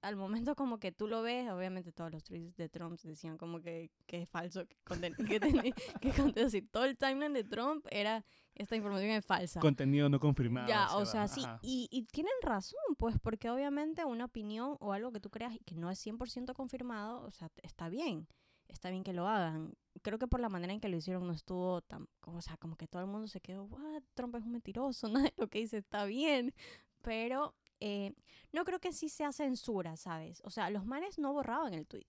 [0.00, 3.60] al momento como que tú lo ves, obviamente todos los tweets de Trump decían como
[3.60, 5.16] que, que es falso, que, conten-
[6.00, 6.62] que, que así.
[6.62, 9.60] Todo el timeline de Trump era, esta información es falsa.
[9.60, 10.68] Contenido no confirmado.
[10.68, 15.10] Ya, o sea, sí, y, y tienen razón, pues, porque obviamente una opinión o algo
[15.12, 18.28] que tú creas y que no es 100% confirmado, o sea, está bien,
[18.68, 19.74] está bien que lo hagan.
[20.02, 22.56] Creo que por la manera en que lo hicieron no estuvo tan, como, o sea,
[22.56, 25.48] como que todo el mundo se quedó, what, Trump es un mentiroso, nada de lo
[25.48, 26.54] que dice está bien,
[27.02, 28.12] pero eh,
[28.52, 30.40] no creo que sí sea censura, ¿sabes?
[30.44, 32.06] O sea, los manes no borraban el tweet,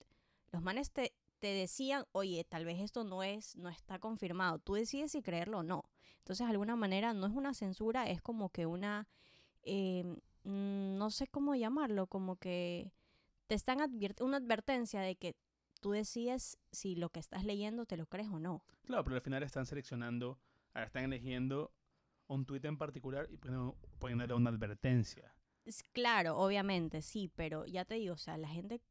[0.51, 4.73] los manes te, te decían, oye, tal vez esto no es, no está confirmado, tú
[4.73, 5.89] decides si creerlo o no.
[6.19, 9.07] Entonces, de alguna manera, no es una censura, es como que una,
[9.63, 12.91] eh, no sé cómo llamarlo, como que
[13.47, 13.79] te están
[14.21, 15.35] una advertencia de que
[15.81, 18.63] tú decides si lo que estás leyendo te lo crees o no.
[18.83, 20.39] Claro, pero al final están seleccionando,
[20.75, 21.71] están eligiendo
[22.27, 23.37] un tweet en particular y
[23.97, 25.33] poniéndole una advertencia.
[25.93, 28.81] Claro, obviamente, sí, pero ya te digo, o sea, la gente,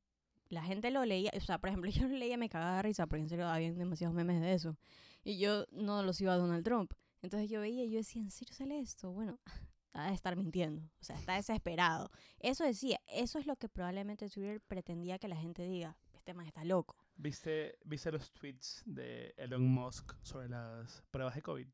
[0.48, 3.06] la gente lo leía, o sea, por ejemplo, yo lo leía me cagaba de risa,
[3.06, 4.76] porque en serio había demasiados memes de eso.
[5.24, 6.92] Y yo no los iba a Donald Trump.
[7.22, 9.10] Entonces yo veía y yo decía, ¿en serio sale esto?
[9.10, 9.40] Bueno,
[9.92, 12.10] ha de estar mintiendo, o sea, está desesperado.
[12.38, 16.46] Eso decía, eso es lo que probablemente Twitter pretendía que la gente diga, este man
[16.46, 16.96] está loco.
[17.16, 21.66] ¿Viste, ¿Viste los tweets de Elon Musk sobre las pruebas de COVID?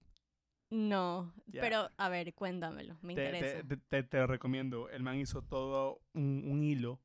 [0.75, 3.63] No, pero a ver, cuéntamelo, me Te, interesa.
[3.63, 4.89] te, te- te- te lo recomiendo.
[4.89, 7.01] El man hizo todo un, un hilo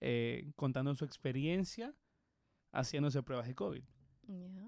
[0.00, 1.94] eh, contando su experiencia
[2.72, 3.82] haciéndose pruebas de COVID.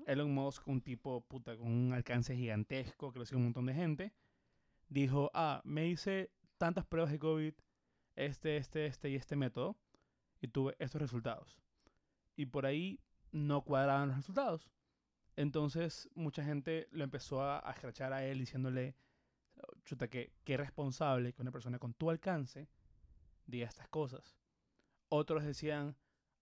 [0.06, 3.74] Elon Musk, un tipo puta con un alcance gigantesco, que lo sigue un montón de
[3.74, 4.12] gente,
[4.88, 7.52] dijo, ah, me hice tantas pruebas de COVID,
[8.14, 9.76] este, este, este y este método,
[10.40, 11.58] y tuve estos resultados.
[12.36, 13.00] Y por ahí
[13.32, 14.70] no cuadraban los resultados.
[15.36, 18.96] Entonces mucha gente lo empezó a, a escrachar a él diciéndole,
[19.84, 22.68] chuta, que qué responsable que una persona con tu alcance
[23.46, 24.36] diga estas cosas.
[25.08, 25.96] Otros decían,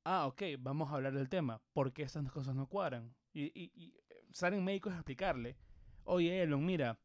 [0.05, 3.15] ah, ok, vamos a hablar del tema, ¿por qué estas cosas no cuadran?
[3.33, 5.57] Y, y- y, eh, salen médicos a explicarle,
[6.05, 6.99] oye, Elon, mira,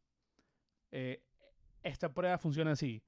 [0.91, 1.23] eh,
[1.83, 3.03] esta prueba funciona así,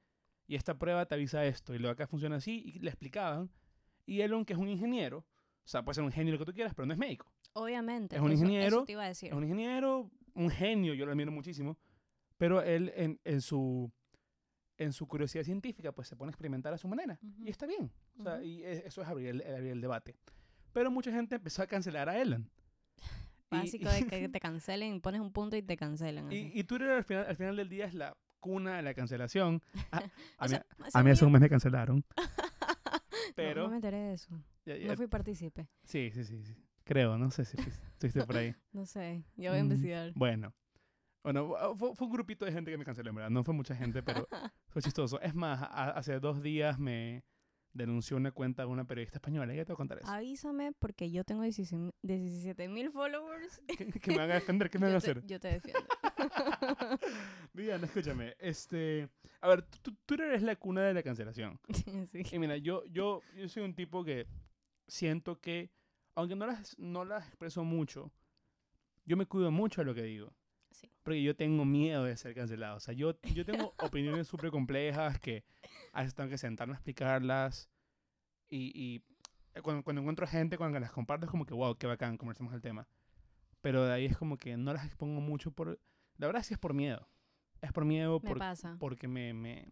[0.47, 3.51] y esta prueba te avisa esto, y lo acá funciona así, y le explicaban.
[4.05, 6.53] Y Elon, que es un ingeniero, o sea, puede ser un genio lo que tú
[6.53, 7.30] quieras, pero no es médico.
[7.53, 8.15] Obviamente.
[8.15, 9.29] Es un eso- ingeniero, Eso te iba a decir.
[9.29, 11.77] Es un ingeniero, un genio, yo lo admiro muchísimo,
[12.37, 13.91] pero él en, en su
[14.77, 17.43] en su curiosidad científica pues se pone a experimentar a su manera Ujú.
[17.45, 17.91] y está bien.
[18.17, 18.43] O sea, Ujú.
[18.43, 20.15] y e- eso es abrir el, abrir el debate.
[20.73, 22.15] Pero mucha gente empezó a cancelar a.
[23.53, 26.31] Y- Básico de que te cancelen, pones un punto y te cancelan.
[26.31, 29.61] Y, y Twitter al final, al final del día es la cuna de la cancelación.
[29.91, 29.97] A,
[30.37, 30.55] a mí,
[30.93, 31.97] a mí hace un mes me cancelaron.
[32.17, 32.23] no,
[33.35, 33.63] Pero...
[33.63, 34.29] no me enteré de eso.
[34.65, 35.67] ya- ya- No fui partícipe.
[35.83, 36.55] sí, sí, sí, sí.
[36.83, 37.57] Creo, no sé si
[37.93, 38.55] estuviste por ahí.
[38.71, 39.23] No sé.
[39.37, 40.11] Yo voy a Mm, investigar.
[40.15, 40.53] Bueno.
[41.23, 43.29] Bueno, fue, fue un grupito de gente que me canceló, en verdad.
[43.29, 44.27] No fue mucha gente, pero
[44.69, 45.21] fue chistoso.
[45.21, 47.23] Es más, a- hace dos días me
[47.73, 49.53] denunció una cuenta de una periodista española.
[49.53, 50.11] Ya te voy a contar eso.
[50.11, 53.61] Avísame porque yo tengo 17 mil followers.
[53.67, 54.69] ¿Qué, qué me van a defender?
[54.71, 55.23] ¿Qué me van a hacer?
[55.27, 55.79] yo te defiendo.
[57.53, 58.35] Diana, escúchame.
[58.39, 59.07] Este,
[59.41, 61.59] a ver, tu- Twitter es la cuna de la cancelación.
[62.11, 62.23] sí.
[62.31, 64.25] Y mira, yo, yo, yo soy un tipo que
[64.87, 65.69] siento que,
[66.15, 68.11] aunque no las, no las expreso mucho,
[69.05, 70.33] yo me cuido mucho de lo que digo.
[70.71, 70.89] Sí.
[71.03, 72.77] Porque yo tengo miedo de ser cancelado.
[72.77, 75.43] O sea, yo, yo tengo opiniones súper complejas que
[75.91, 77.69] a veces tengo que sentarme a explicarlas.
[78.49, 81.75] Y, y cuando, cuando encuentro gente con la que las comparto es como que, wow,
[81.77, 82.87] qué bacán, conversamos el tema.
[83.61, 85.79] Pero de ahí es como que no las expongo mucho por...
[86.17, 87.07] La verdad sí es por miedo.
[87.61, 88.75] Es por miedo Me por- pasa.
[88.79, 89.67] porque me, me,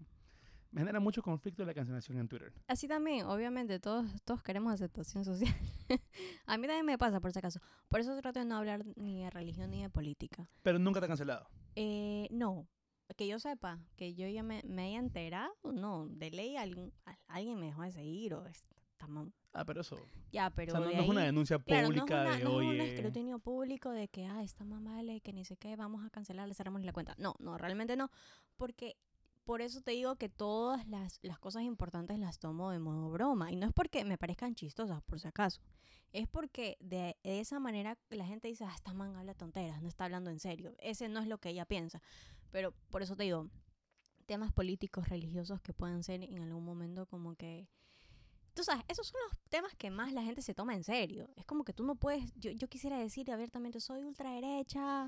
[0.71, 2.53] me genera mucho conflicto la cancelación en Twitter.
[2.67, 5.53] Así también, obviamente, todos, todos queremos aceptación social.
[6.45, 7.59] a mí también me pasa, por si acaso.
[7.87, 10.49] Por eso trato de no hablar ni de religión ni de política.
[10.61, 11.49] Pero nunca te ha cancelado.
[11.75, 12.67] Eh, no,
[13.17, 17.17] que yo sepa, que yo ya me, me haya enterado, no, de ley algún, al-
[17.27, 19.33] alguien me dejó de seguir o está mal.
[19.53, 19.97] Ah, pero eso.
[20.31, 22.37] Ya, pero o sea, no, de no es una denuncia Claro, no es, pública una,
[22.37, 25.57] de no es un escrutinio público de que, ah, está más vale, que ni sé
[25.57, 27.15] qué, vamos a cancelarle, cerramos la cuenta.
[27.17, 28.11] No, no, realmente no.
[28.57, 28.97] Porque
[29.49, 33.51] por eso te digo que todas las, las cosas importantes las tomo de modo broma.
[33.51, 35.59] Y no es porque me parezcan chistosas, por si acaso.
[36.13, 39.87] Es porque de, de esa manera la gente dice, ah, esta man habla tonteras, no
[39.87, 40.75] está hablando en serio.
[40.77, 41.99] Ese no es lo que ella piensa.
[42.51, 43.49] Pero por eso te digo,
[44.27, 47.67] temas políticos, religiosos que puedan ser en algún momento como que
[48.53, 51.29] tú sabes, esos son los temas que más la gente se toma en serio.
[51.37, 55.07] Es como que tú no puedes, yo, yo quisiera decir abiertamente, soy ultraderecha,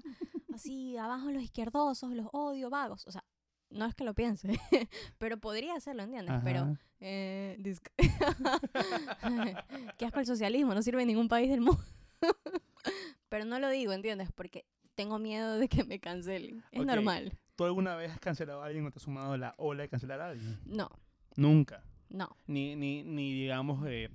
[0.54, 3.06] así, abajo los izquierdosos, los odio, vagos.
[3.08, 3.21] O sea,
[3.72, 4.50] no es que lo piense,
[5.18, 6.36] pero podría hacerlo, ¿entiendes?
[6.44, 7.58] Pero, eh,
[9.98, 11.82] qué asco el socialismo, no sirve en ningún país del mundo.
[13.30, 14.30] pero no lo digo, ¿entiendes?
[14.34, 16.64] Porque tengo miedo de que me cancelen.
[16.72, 17.38] Es normal.
[17.56, 19.90] ¿Tú alguna vez has cancelado a alguien o te has sumado a la ola de
[19.90, 20.60] cancelar a alguien?
[20.66, 20.90] No,
[21.36, 21.84] Nunca.
[22.10, 22.36] no.
[22.48, 24.10] Ni, ni, ni digamos, eh,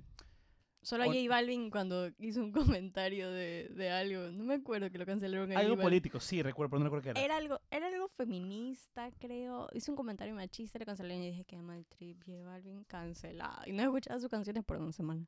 [0.87, 4.29] Solo a J Balvin cuando hizo un comentario de, de algo.
[4.31, 6.21] No me acuerdo que lo cancelaron a algo político.
[6.21, 7.21] Sí, recuerdo, pero no recuerdo qué era.
[7.21, 9.67] Era algo, era algo feminista, creo.
[9.73, 13.63] Hizo un comentario machista, le cancelaron y dije que mal trip, J Balvin cancelado.
[13.65, 15.27] Y no he escuchado sus canciones por una semana.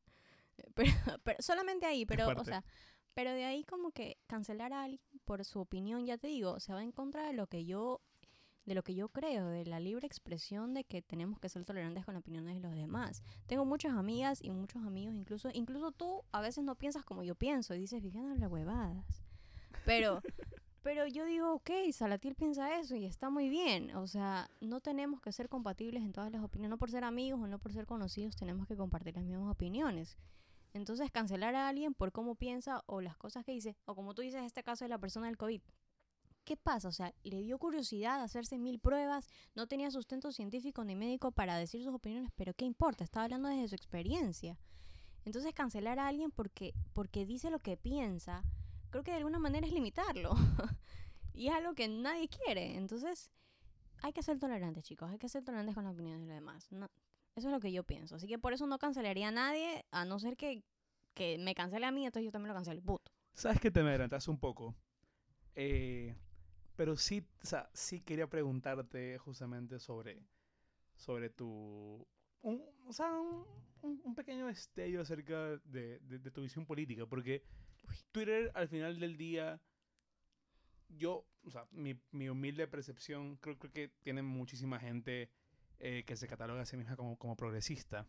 [0.58, 0.92] Eh, Pero,
[1.26, 2.64] pero solamente ahí, pero, o sea,
[3.14, 6.72] pero de ahí como que cancelar a alguien por su opinión, ya te digo, se
[6.72, 8.02] va en contra de lo que yo,
[8.70, 12.06] de lo que yo creo, de la libre expresión de que tenemos que ser tolerantes
[12.06, 13.24] con las opiniones de los demás.
[13.48, 17.34] Tengo muchas amigas y muchos amigos, incluso, incluso tú a veces no piensas como yo
[17.34, 19.24] pienso y dices, Viviana habla huevadas.
[19.86, 20.22] Pero,
[20.84, 23.96] pero yo digo, ok, Salatiel piensa eso y está muy bien.
[23.96, 26.70] O sea, no tenemos que ser compatibles en todas las opiniones.
[26.70, 30.16] No por ser amigos o no por ser conocidos tenemos que compartir las mismas opiniones.
[30.76, 34.22] Entonces, cancelar a alguien por cómo piensa o las cosas que dice, o como tú
[34.22, 35.62] dices, este caso de la persona del COVID.
[36.50, 36.88] ¿Qué pasa?
[36.88, 41.56] O sea, le dio curiosidad hacerse mil pruebas, no tenía sustento científico ni médico para
[41.56, 43.04] decir sus opiniones, pero ¿qué importa?
[43.04, 44.58] Estaba hablando desde su experiencia.
[45.26, 48.44] Entonces, cancelar a alguien porque, porque dice lo que piensa,
[48.90, 50.32] creo que de alguna manera es limitarlo.
[51.36, 52.78] y es algo que nadie quiere.
[52.78, 53.30] Entonces,
[54.02, 55.08] hay que ser tolerantes, chicos.
[55.12, 56.72] Hay que ser tolerantes con las opiniones de los demás.
[56.72, 56.90] No,
[57.36, 58.16] eso es lo que yo pienso.
[58.16, 60.64] Así que por eso no cancelaría a nadie, a no ser que,
[61.14, 62.82] que me cancele a mí, entonces yo también lo cancelo.
[62.82, 63.12] Puto.
[63.36, 64.76] Sabes que te me adelantaste un poco.
[65.54, 66.16] Eh,
[66.80, 70.24] pero sí, o sea, sí quería preguntarte justamente sobre,
[70.96, 72.08] sobre tu.
[72.42, 73.12] Un, o sea,
[73.82, 77.06] un, un- pequeño destello acerca de, de- de tu visión política.
[77.06, 77.44] Porque
[78.14, 79.60] Twitter, al final del día,
[80.88, 85.30] yo, o sea, mi, mi humilde percepción, creo, creo que tiene muchísima gente
[85.80, 88.08] eh, que se cataloga a sí misma como, como progresista.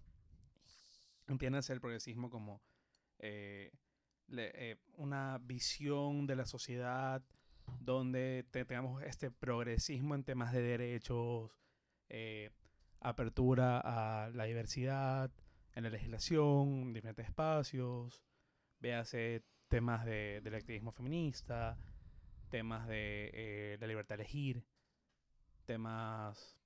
[1.26, 2.62] Entiendes el progresismo como
[3.18, 3.72] eh,
[4.28, 7.20] le- eh, una visión de la sociedad
[7.80, 11.56] donde te- tengamos este progresismo en temas de derechos,
[12.09, 12.50] eh,
[13.00, 15.30] apertura a la diversidad
[15.74, 18.22] en la legislación, en diferentes espacios,
[18.80, 21.78] véase temas de, del activismo feminista,
[22.48, 24.64] temas de eh, la libertad de elegir,
[25.64, 26.56] temas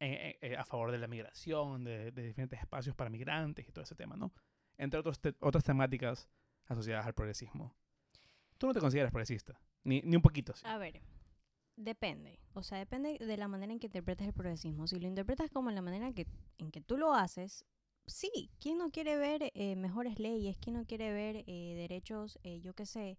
[0.00, 4.16] eh, a favor de la migración, de, diferentes espacios para migrantes y todo ese tema,
[4.16, 4.32] ¿no?
[4.76, 6.28] Entre otros otras temáticas
[6.66, 7.74] asociadas al progresismo.
[8.58, 10.54] Tú no te consideras progresista, ni, ni un poquito.
[10.64, 11.00] A ver,
[11.76, 12.40] depende.
[12.54, 14.86] O sea, depende de la manera en que interpretas el progresismo.
[14.86, 16.26] Si lo interpretas como la manera que,
[16.58, 17.64] en que tú lo haces,
[18.06, 18.50] sí.
[18.60, 20.56] ¿Quién no quiere ver eh, mejores leyes?
[20.58, 23.18] ¿Quién no quiere ver eh, derechos, eh, yo qué sé,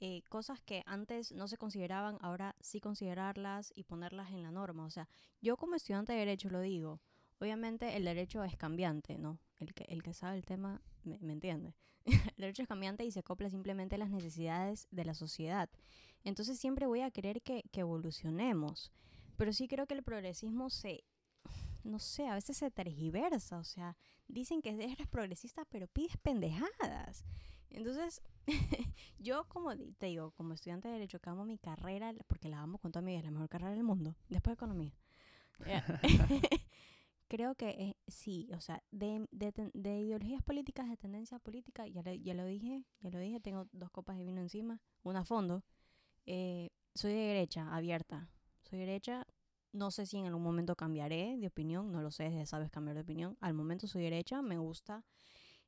[0.00, 4.84] eh, cosas que antes no se consideraban, ahora sí considerarlas y ponerlas en la norma?
[4.84, 5.08] O sea,
[5.40, 7.00] yo como estudiante de derecho lo digo.
[7.40, 9.38] Obviamente el derecho es cambiante, ¿no?
[9.58, 11.74] El que, el que sabe el tema me, me entiende.
[12.04, 15.68] el derecho es cambiante y se acopla simplemente a las necesidades de la sociedad.
[16.22, 18.92] Entonces siempre voy a querer que, que evolucionemos.
[19.36, 21.04] Pero sí creo que el progresismo se,
[21.82, 23.58] no sé, a veces se tergiversa.
[23.58, 23.96] O sea,
[24.28, 27.24] dicen que eres progresista, pero pides pendejadas.
[27.70, 28.22] Entonces,
[29.18, 32.78] yo como te digo, como estudiante de Derecho, que amo mi carrera, porque la amo
[32.78, 34.94] con toda mi vida, es la mejor carrera del mundo, después de Economía.
[35.66, 35.84] Ya.
[37.34, 42.02] Creo que eh, sí, o sea, de, de, de ideologías políticas, de tendencia política, ya,
[42.02, 45.24] le- ya lo dije, ya lo dije, tengo dos copas de vino encima, una a
[45.24, 45.64] fondo.
[46.26, 48.28] Eh, soy de derecha, abierta.
[48.62, 49.26] Soy derecha.
[49.72, 52.94] No sé si en algún momento cambiaré de opinión, no lo sé, ya sabes cambiar
[52.94, 53.36] de opinión.
[53.40, 55.04] Al momento soy derecha, me gusta.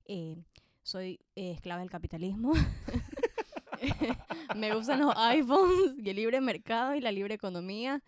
[0.07, 0.37] eh,
[0.85, 2.53] soy eh, esclava del capitalismo.
[4.57, 8.03] me gustan los iPhones y el libre mercado y la libre economía.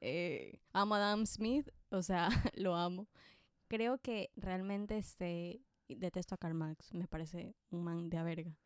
[0.00, 3.08] Eh, amo a Adam Smith, o sea, lo amo.
[3.68, 8.56] Creo que realmente este, detesto a Karl Marx, me parece un man de a verga.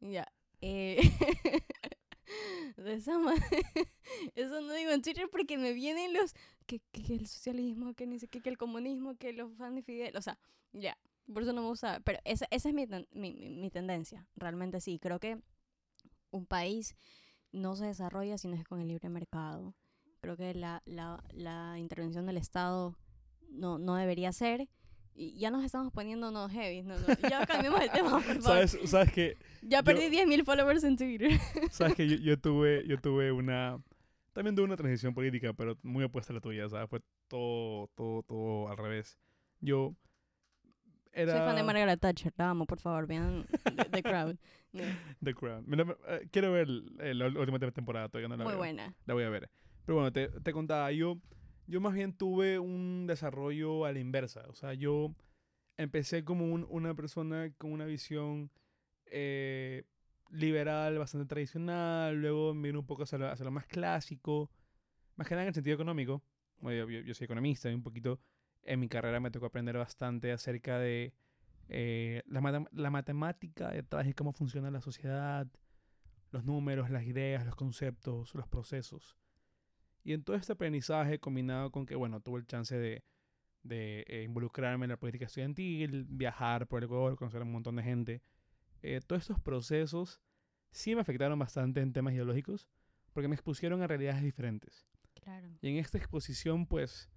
[0.00, 0.26] Ya.
[0.60, 1.00] eh,
[2.76, 3.46] de esa manera.
[4.34, 6.34] Eso no digo en Twitter porque me vienen los.
[6.66, 10.16] Que, que, el socialismo, que ni que el comunismo, que los fans de Fidel.
[10.16, 10.38] O sea,
[10.72, 10.96] ya.
[11.32, 12.00] Por eso no me gusta.
[12.04, 14.26] Pero esa, esa es mi, mi, mi, mi tendencia.
[14.36, 14.98] Realmente sí.
[14.98, 15.40] Creo que
[16.30, 16.96] un país
[17.52, 19.74] no se desarrolla si no es con el libre mercado.
[20.22, 22.96] Creo que la, la, la intervención del Estado
[23.50, 24.68] no, no debería ser.
[25.14, 26.82] Y ya nos estamos poniendo no heavy.
[26.82, 27.06] No, no.
[27.28, 28.40] Ya cambiamos el tema, por favor.
[28.40, 31.32] ¿Sabes, sabes que, Ya perdí 10.000 followers en Twitter.
[31.72, 33.82] sabes que yo, yo tuve, yo tuve una...
[34.32, 36.88] También tuve una transición política, pero muy opuesta a la tuya, ¿sabes?
[36.88, 39.18] Fue todo, todo, todo al revés.
[39.60, 39.96] Yo
[41.12, 41.32] era...
[41.32, 44.36] Soy fan de Margaret Thatcher, la amo, por favor, vean The, The Crowd.
[44.72, 44.82] No,
[45.24, 45.66] The Crown.
[46.08, 48.58] Eh, quiero ver la última temporada, todavía no la Muy veo.
[48.58, 48.94] buena.
[49.04, 49.50] La voy a ver.
[49.84, 51.18] Pero bueno, te, te contaba, yo,
[51.66, 54.44] yo más bien tuve un desarrollo a la inversa.
[54.48, 55.14] O sea, yo
[55.76, 58.50] empecé como un- una persona con una visión
[59.06, 59.84] eh,
[60.30, 62.16] liberal, bastante tradicional.
[62.20, 64.50] Luego me vine un poco hacia lo, hacia lo más clásico.
[65.16, 66.22] Más que nada en el sentido económico.
[66.62, 68.20] Yo, soy economista y un poquito
[68.62, 71.12] en mi carrera me tocó aprender bastante acerca de
[71.68, 75.48] eh, la, matem- la matemática detrás de cómo funciona la sociedad,
[76.30, 79.16] los números, las ideas, los conceptos, los procesos.
[80.04, 83.04] Y en todo este aprendizaje combinado con que, bueno, tuve el chance de,
[83.62, 87.76] de eh, involucrarme en la política estudiantil, viajar por el Ecuador, conocer a un montón
[87.76, 88.22] de gente,
[88.82, 90.20] eh, todos estos procesos
[90.72, 92.68] sí me afectaron bastante en temas ideológicos
[93.12, 94.86] porque me expusieron a realidades diferentes.
[95.14, 95.48] Claro.
[95.60, 97.10] Y en esta exposición, pues,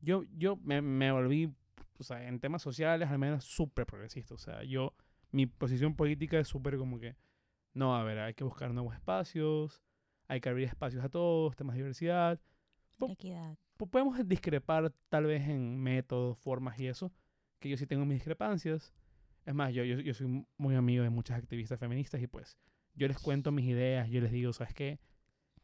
[0.00, 1.52] yo, yo me, me volví,
[1.98, 4.34] o sea, en temas sociales al menos súper progresista.
[4.34, 4.94] O sea, yo,
[5.32, 7.16] mi posición política es súper como que,
[7.72, 9.82] no, a ver, hay que buscar nuevos espacios,
[10.28, 12.40] hay que abrir espacios a todos, temas de diversidad.
[13.00, 13.56] Equidad.
[13.76, 17.12] Po- Podemos discrepar tal vez en métodos, formas y eso,
[17.60, 18.92] que yo sí tengo mis discrepancias.
[19.46, 22.58] Es más, yo, yo, yo soy muy amigo de muchas activistas feministas y pues
[22.94, 24.98] yo les cuento mis ideas, yo les digo, ¿sabes qué?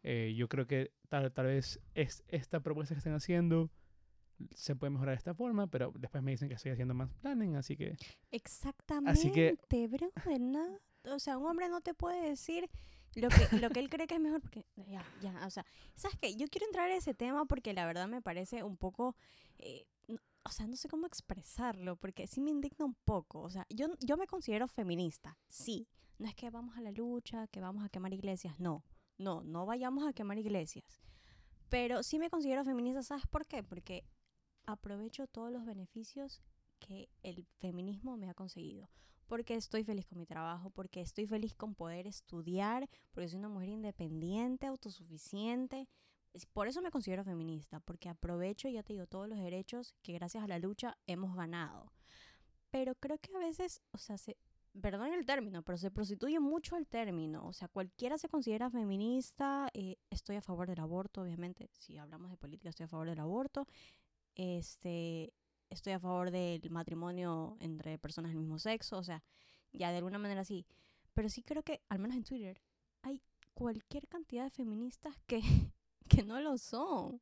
[0.02, 3.70] Eh, yo creo que tal, tal vez es esta propuesta que están haciendo
[4.54, 7.54] se puede mejorar de esta forma, pero después me dicen que estoy haciendo más planning,
[7.56, 7.96] así que
[8.30, 9.32] Exactamente,
[9.68, 10.78] que- brother, nada.
[11.04, 12.68] O sea, un hombre no te puede decir
[13.16, 16.16] lo que, lo que él cree que es mejor, porque ya, ya, o sea, ¿sabes
[16.20, 16.34] qué?
[16.36, 19.14] Yo quiero entrar a ese tema porque la verdad me parece un poco,
[19.58, 23.40] eh, no- o sea, no sé cómo expresarlo, porque sí me indigna un poco.
[23.40, 25.86] O sea, yo, yo me considero feminista, sí.
[26.18, 28.84] No es que vamos a la lucha, que vamos a quemar iglesias, no.
[29.18, 31.00] No, no vayamos a quemar iglesias.
[31.68, 33.62] Pero sí me considero feminista, ¿sabes por qué?
[33.64, 34.04] Porque
[34.66, 36.42] aprovecho todos los beneficios
[36.78, 38.88] que el feminismo me ha conseguido.
[39.26, 43.48] Porque estoy feliz con mi trabajo, porque estoy feliz con poder estudiar, porque soy una
[43.48, 45.88] mujer independiente, autosuficiente.
[46.52, 50.42] Por eso me considero feminista, porque aprovecho, ya te digo, todos los derechos que gracias
[50.42, 51.92] a la lucha hemos ganado.
[52.70, 54.36] Pero creo que a veces, o sea, se,
[54.80, 57.46] perdón el término, pero se prostituye mucho el término.
[57.46, 59.68] O sea, cualquiera se considera feminista.
[59.74, 61.70] eh, estoy a favor del aborto, obviamente.
[61.72, 63.66] Si hablamos de política, estoy a favor del aborto.
[64.34, 65.32] Este,
[65.70, 68.98] estoy a favor del matrimonio entre personas del mismo sexo.
[68.98, 69.22] O sea,
[69.72, 70.66] ya de alguna manera sí.
[71.14, 72.60] Pero sí creo que, al menos en Twitter,
[73.02, 73.20] hay
[73.54, 75.40] cualquier cantidad de feministas que,
[76.08, 77.20] que no lo son.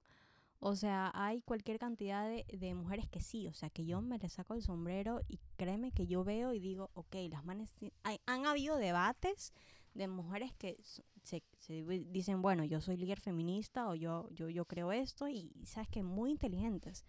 [0.61, 4.19] O sea, hay cualquier cantidad de, de mujeres que sí, o sea, que yo me
[4.19, 7.75] le saco el sombrero y créeme que yo veo y digo, ok, las manes...
[8.05, 9.53] hay- han habido debates
[9.95, 10.79] de mujeres que
[11.25, 15.29] se, se di- dicen, bueno, yo soy líder feminista o yo, yo, yo creo esto
[15.29, 17.05] y, sabes que muy inteligentes.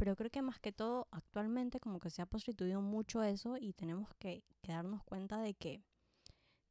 [0.00, 3.74] Pero creo que más que todo, actualmente como que se ha prostituido mucho eso y
[3.74, 5.84] tenemos que, darnos cuenta de que,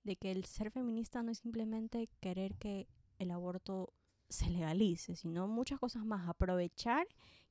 [0.04, 2.88] de que el ser feminista no es simplemente querer que
[3.20, 3.94] el aborto
[4.30, 6.28] se legalice, sino muchas cosas más.
[6.28, 7.06] Aprovechar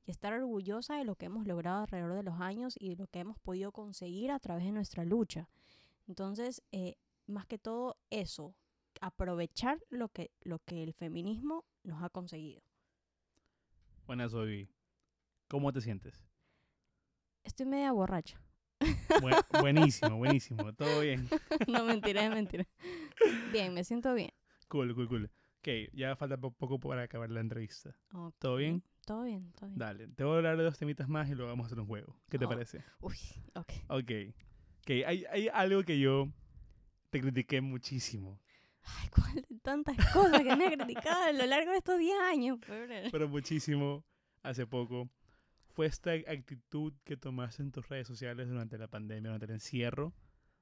[0.05, 3.07] y estar orgullosa de lo que hemos logrado alrededor de los años y de lo
[3.07, 5.47] que hemos podido conseguir a través de nuestra lucha.
[6.09, 8.53] Entonces, eh, más que todo eso,
[8.99, 12.61] aprovechar lo que, lo que el feminismo nos ha conseguido.
[14.05, 14.67] Buenas, Obi.
[15.49, 16.23] ¿Cómo te sientes?
[17.43, 18.39] Estoy media borracha.
[19.21, 20.71] Buen- buenísimo, buenísimo.
[20.73, 21.27] Todo bien.
[21.67, 22.65] no, mentira, es mentira.
[23.51, 24.29] Bien, me siento bien.
[24.67, 25.31] Cool, cool, cool.
[25.59, 27.93] Ok, ya falta po- poco para acabar la entrevista.
[28.37, 28.83] ¿Todo bien?
[29.05, 29.79] Todo bien, todo bien.
[29.79, 31.87] Dale, te voy a hablar de dos temitas más y luego vamos a hacer un
[31.87, 32.15] juego.
[32.29, 32.49] ¿Qué te Oh.
[32.49, 32.83] parece?
[33.01, 33.17] Uy,
[33.55, 33.71] ok.
[33.89, 34.11] Ok.
[34.81, 36.27] Ok, hay, hay algo que yo
[37.09, 38.39] te critiqué muchísimo.
[38.83, 42.17] Ay, ¿cuál de tantas cosas que me ha criticado a lo largo de estos 10
[42.21, 42.59] años?
[42.59, 43.09] pobre?
[43.11, 44.05] pero muchísimo
[44.43, 45.09] hace poco,
[45.79, 50.13] fue esta actitud que tomaste en tus redes sociales durante la pandemia, durante el encierro,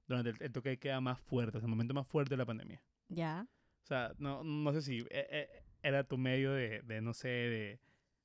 [0.08, 2.84] durante el, el toque de queda más fuerte, el momento más fuerte de la pandemia.
[3.10, 3.48] Ya.
[3.84, 5.50] O sea, no, no sé si eh, eh,
[5.82, 7.80] era tu medio de, de, no sé, de,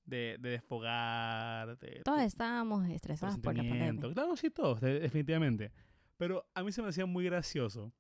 [0.05, 4.13] de, de desfogar, de Todos estábamos estresados por la pandemia.
[4.13, 5.73] Claro, sí, todos, de- definitivamente.
[6.19, 7.91] Pero a mí se me hacía muy gracioso.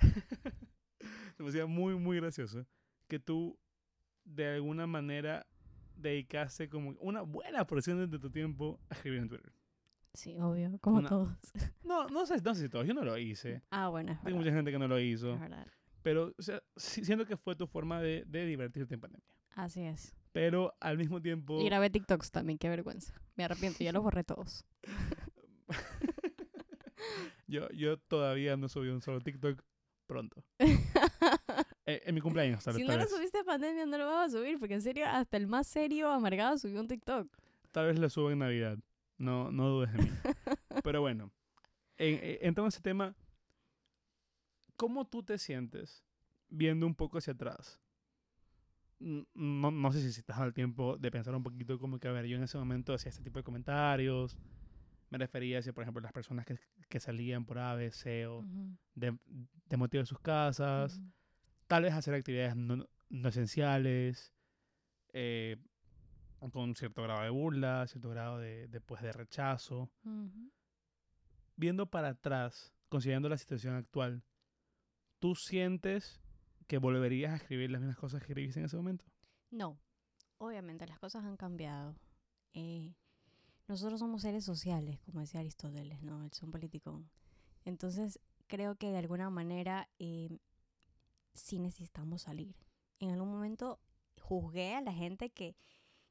[1.38, 2.66] se me hacía muy, muy gracioso
[3.06, 3.58] que tú,
[4.24, 5.46] de alguna manera,
[5.98, 9.52] dedicaste como una buena porción de tu tiempo a escribir en Twitter.
[10.14, 11.28] Sí, obvio, como Una- todos.
[11.84, 13.62] No, no sé, no sé si todos, yo no lo hice.
[13.70, 14.38] Ah, bueno, es Tengo verdad.
[14.38, 15.34] mucha gente que no lo hizo.
[15.34, 15.66] Es verdad.
[16.02, 19.26] Pero, o sea, siento que fue tu forma de, de divertirte en pandemia.
[19.54, 20.14] Así es.
[20.32, 21.60] Pero al mismo tiempo...
[21.60, 23.12] Y grabé TikToks también, qué vergüenza.
[23.36, 24.64] Me arrepiento, ya los borré todos.
[27.46, 29.62] yo, yo todavía no subí un solo TikTok
[30.06, 30.42] pronto.
[31.88, 34.28] Eh, en mi cumpleaños, tal, si tal no lo subiste a pandemia, no lo vas
[34.28, 37.26] a subir, porque en serio, hasta el más serio, amargado, subió un TikTok.
[37.72, 38.78] Tal vez lo suba en Navidad.
[39.16, 40.10] No, no dudes de mí.
[40.84, 41.32] Pero bueno,
[41.96, 43.16] en, eh, entrando en ese tema,
[44.76, 46.04] ¿cómo tú te sientes
[46.50, 47.80] viendo un poco hacia atrás?
[49.00, 52.26] No, no sé si estás al tiempo de pensar un poquito como que, a ver,
[52.26, 54.36] yo en ese momento hacía este tipo de comentarios.
[55.08, 56.58] Me refería hacia, por ejemplo, las personas que,
[56.88, 59.16] que salían por ABC o Ujú, de,
[59.70, 61.00] de motivo de sus casas.
[61.68, 64.32] Tal vez hacer actividades no, no esenciales.
[65.12, 65.56] eh,
[66.52, 70.50] con cierto grado de burla, cierto grado de, de, pues, de rechazo Ujú.
[71.56, 74.22] viendo para atrás, considerando la situación actual,
[75.20, 76.20] ¿tú sientes
[76.68, 79.04] que volverías a escribir las mismas cosas que escribiste en ese momento?
[79.50, 79.78] No,
[80.38, 81.96] obviamente las cosas han cambiado.
[82.54, 82.94] Eh,
[83.68, 86.24] nosotros somos seres sociales, como decía Aristóteles, ¿no?
[86.24, 87.02] El son político.
[87.64, 90.30] Entonces, creo que de alguna manera eh,
[91.38, 92.56] sí necesitamos salir.
[92.98, 93.80] En algún momento
[94.20, 95.56] juzgué a la gente que,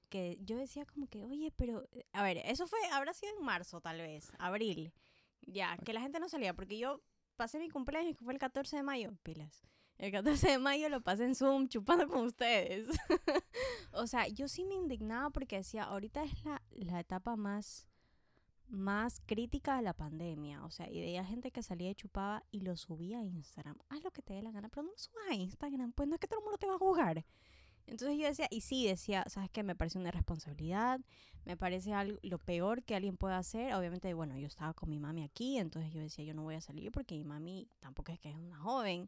[0.09, 3.82] que yo decía como que, oye, pero, a ver, eso fue, habrá sido en marzo
[3.82, 4.93] tal vez, abril,
[5.41, 7.01] ya, que la gente no salía, porque yo
[7.36, 9.61] pasé mi cumpleaños, que fue el 14 de mayo, pilas.
[9.97, 12.88] El 14 de mayo lo pasé en Zoom chupando con ustedes.
[13.91, 17.88] o sea, yo sí me indignaba porque decía, ahorita es la, la etapa más,
[18.68, 20.63] más crítica de la pandemia.
[20.65, 23.78] O sea, y veía gente que salía y chupaba y lo subía a Instagram.
[23.89, 26.15] Haz lo que te dé la gana, pero no lo subas a Instagram, pues no
[26.15, 27.26] es que todo el mundo te va a jugar.
[27.88, 29.63] Entonces yo decía, y sí, decía, ¿sabes qué?
[29.63, 30.99] Me parece una irresponsabilidad,
[31.45, 33.74] me parece algo, lo peor que alguien puede hacer.
[33.74, 36.61] Obviamente, bueno, yo estaba con mi mami aquí, entonces yo decía, yo no voy a
[36.61, 39.07] salir porque mi mami tampoco es que es una joven.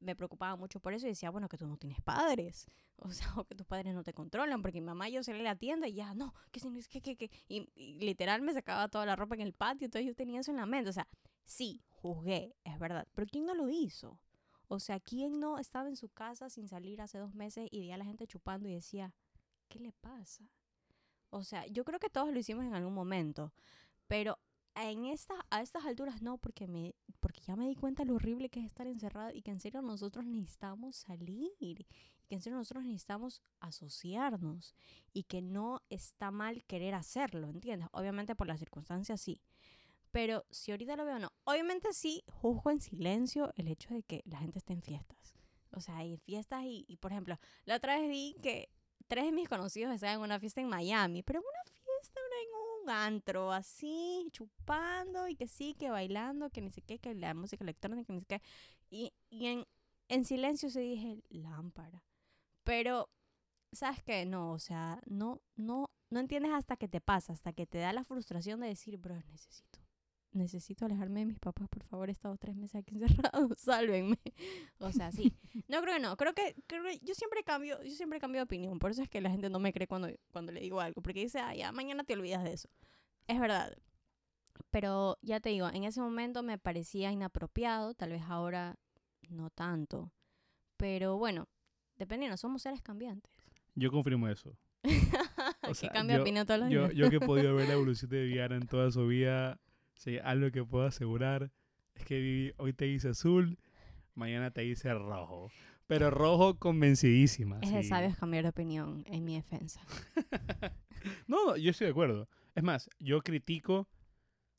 [0.00, 2.66] Me preocupaba mucho por eso y decía, bueno, que tú no tienes padres,
[2.96, 5.44] o sea, o que tus padres no te controlan, porque mi mamá yo salí a
[5.44, 8.88] la tienda y ya, no, que si que, que, que, y, y literal me sacaba
[8.88, 11.08] toda la ropa en el patio, entonces yo tenía eso en la mente, o sea,
[11.44, 14.18] sí, juzgué, es verdad, pero ¿quién no lo hizo?
[14.68, 17.94] O sea, ¿quién no estaba en su casa sin salir hace dos meses y veía
[17.94, 19.14] a la gente chupando y decía,
[19.68, 20.50] ¿qué le pasa?
[21.30, 23.52] O sea, yo creo que todos lo hicimos en algún momento,
[24.06, 24.38] pero
[24.76, 28.48] en esta, a estas alturas no, porque, me, porque ya me di cuenta lo horrible
[28.48, 31.74] que es estar encerrado y que en serio nosotros necesitamos salir y
[32.28, 34.74] que en serio nosotros necesitamos asociarnos
[35.12, 37.88] y que no está mal querer hacerlo, ¿entiendes?
[37.92, 39.40] Obviamente por las circunstancias sí.
[40.10, 41.32] Pero si ahorita lo veo, no.
[41.44, 45.34] Obviamente sí juzgo en silencio el hecho de que la gente esté en fiestas.
[45.72, 48.70] O sea, hay fiestas y, y, por ejemplo, la otra vez vi que
[49.08, 51.73] tres de mis conocidos estaban en una fiesta en Miami, pero en una
[52.84, 57.34] un antro, así, chupando y que sí, que bailando, que ni sé qué, que la
[57.34, 58.42] música electrónica, que ni sé qué.
[58.90, 59.66] Y, y en,
[60.08, 62.04] en silencio se dije, lámpara.
[62.64, 63.10] Pero
[63.74, 64.24] ¿sabes qué?
[64.26, 67.92] No, o sea, no, no, no entiendes hasta que te pasa, hasta que te da
[67.92, 69.73] la frustración de decir, bro, necesito,
[70.34, 74.18] necesito alejarme de mis papás, por favor, he estado tres meses aquí encerrado, sálvenme.
[74.78, 75.32] O sea, sí.
[75.68, 78.44] No creo que no, creo que, creo que yo siempre cambio, yo siempre cambio de
[78.44, 81.00] opinión, por eso es que la gente no me cree cuando, cuando le digo algo,
[81.00, 82.68] porque dice, ah, ya, mañana te olvidas de eso.
[83.26, 83.74] Es verdad.
[84.70, 88.76] Pero ya te digo, en ese momento me parecía inapropiado, tal vez ahora
[89.28, 90.12] no tanto.
[90.76, 91.48] Pero bueno,
[91.96, 93.32] dependiendo, somos seres cambiantes.
[93.74, 94.56] Yo confirmo eso.
[95.62, 96.94] O que sea, cambia de yo- opinión todos los Yo, días.
[96.94, 99.58] yo que he podido ver la evolución de Viviana en toda su vida,
[99.94, 101.50] sí, algo que puedo asegurar
[101.94, 103.58] es que hoy te dice azul,
[104.14, 105.50] mañana te dice rojo.
[105.86, 107.60] Pero rojo convencidísima.
[107.60, 107.88] es de sí.
[107.88, 109.80] sabios cambiar de opinión en mi defensa.
[111.26, 112.28] No, no, yo estoy de acuerdo.
[112.54, 113.88] Es más, yo critico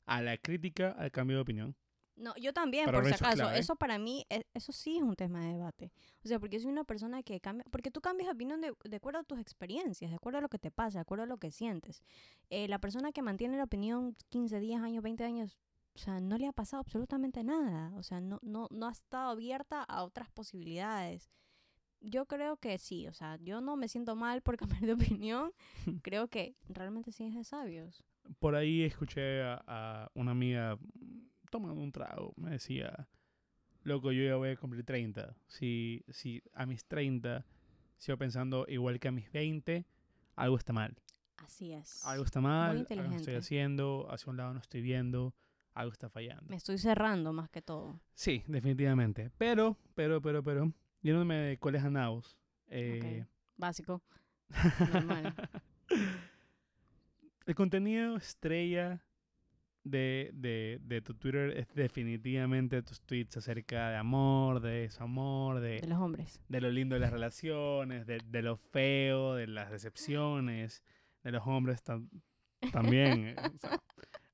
[0.04, 1.76] a la crítica al cambio de opinión.
[2.16, 3.36] No, yo también, Para por si acaso.
[3.36, 3.58] clave.
[3.58, 5.92] Eso para mí, e- eso sí es un tema de debate.
[6.24, 8.96] O sea, porque soy una persona que cambia, porque tú cambias de opinión de, de
[8.96, 11.36] acuerdo a tus experiencias, de acuerdo a lo que te pasa, de acuerdo a lo
[11.36, 12.02] que sientes.
[12.48, 15.58] Eh, la persona que mantiene la opinión 15, 10 años, 20 años,
[15.94, 17.92] o sea, no le ha pasado absolutamente nada.
[17.96, 21.30] O sea, no, no, no ha estado abierta a otras posibilidades.
[22.00, 25.52] Yo creo que sí, o sea, yo no me siento mal por cambiar de opinión.
[26.02, 28.02] creo que realmente sí es de sabios.
[28.38, 30.78] Por ahí escuché a, a una amiga
[31.56, 32.34] tomando un trago.
[32.36, 33.08] Me decía,
[33.82, 35.36] loco, yo ya voy a cumplir 30.
[35.46, 37.46] Si, si a mis 30
[37.96, 39.86] sigo pensando igual que a mis 20,
[40.36, 40.94] algo está mal.
[41.38, 42.04] Así es.
[42.04, 45.34] Algo está mal, algo no estoy haciendo, hacia un lado no estoy viendo,
[45.74, 46.44] algo está fallando.
[46.48, 48.00] Me estoy cerrando más que todo.
[48.14, 49.30] Sí, definitivamente.
[49.38, 52.38] Pero, pero, pero, pero, yéndome de cuáles anaos.
[52.68, 53.24] Eh,
[53.56, 54.02] Básico.
[54.92, 55.34] Normal.
[57.46, 59.05] El contenido estrella
[59.88, 65.80] de, de, de tu Twitter es definitivamente tus tweets acerca de amor, de desamor, de,
[65.80, 66.40] de los hombres.
[66.48, 70.82] de lo lindo de las relaciones, de, de lo feo, de las decepciones,
[71.22, 72.08] de los hombres tam-
[72.72, 73.28] también.
[73.28, 73.80] eh, o sea,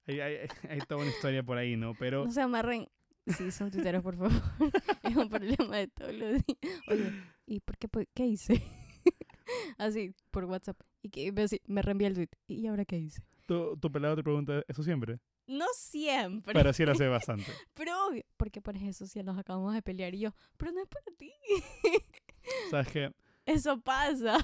[0.06, 0.36] hay, hay,
[0.70, 1.94] hay toda una historia por ahí, ¿no?
[1.98, 2.88] Pero No se amarren.
[3.26, 4.32] Sí, son tuiteros, por favor.
[5.04, 6.82] es un problema de todos los días.
[6.88, 7.12] Oye,
[7.46, 8.60] ¿y por qué, qué hice?
[9.78, 10.80] Así, por WhatsApp.
[11.02, 12.28] Y que así, me reenvía el tweet.
[12.46, 13.22] ¿Y ahora qué hice?
[13.46, 15.18] tu, tu pelado te pregunta eso siempre.
[15.52, 16.54] No siempre.
[16.54, 17.52] Pero sí lo sé bastante.
[17.74, 18.24] Pero obvio.
[18.36, 20.14] Porque por eso sí nos acabamos de pelear.
[20.14, 21.32] Y yo, pero no es para ti.
[22.70, 23.12] ¿Sabes qué?
[23.46, 24.38] Eso pasa.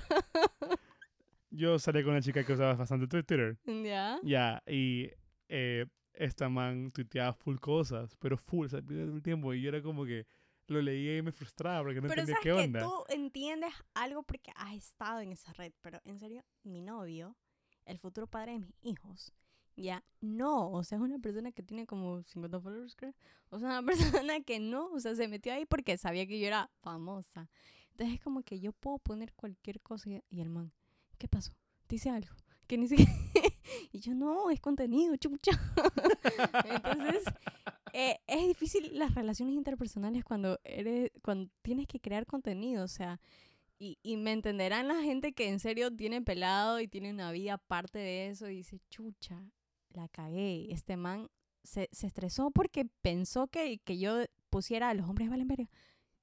[1.50, 3.58] Yo salí con una chica que usaba bastante Twitter.
[3.64, 4.18] ¿Ya?
[4.22, 5.08] Ya, y
[5.48, 9.54] eh, esta man tuiteaba full cosas, pero full, o sea, el tiempo.
[9.54, 10.26] Y yo era como que
[10.66, 12.80] lo leía y me frustraba porque no Pero entendía qué que onda.
[12.80, 15.72] tú entiendes algo porque has estado en esa red.
[15.80, 17.36] Pero en serio, mi novio,
[17.86, 19.32] el futuro padre de mis hijos,
[19.82, 20.70] ya no.
[20.70, 23.14] O sea, es una persona que tiene como 50 followers, creo.
[23.50, 23.82] O sea, una
[24.22, 24.86] persona que no.
[24.92, 27.48] O sea, se metió ahí porque sabía que yo era famosa.
[27.92, 30.72] Entonces es como que yo puedo poner cualquier cosa y, el man,
[31.18, 31.52] ¿qué pasó?
[31.88, 32.34] ¿Te hice algo?
[32.68, 33.10] Que ni siquiera...
[33.92, 35.50] y yo, no, es contenido, chucha.
[36.64, 37.24] Entonces,
[37.92, 43.20] eh, es difícil las relaciones interpersonales cuando eres, cuando tienes que crear contenido, o sea,
[43.80, 47.54] y, y me entenderán la gente que en serio tiene pelado y tiene una vida
[47.54, 49.50] aparte de eso y dice, chucha,
[49.94, 51.28] la cagué, este man
[51.62, 55.68] se, se estresó porque pensó que, que yo pusiera a los hombres valen verga.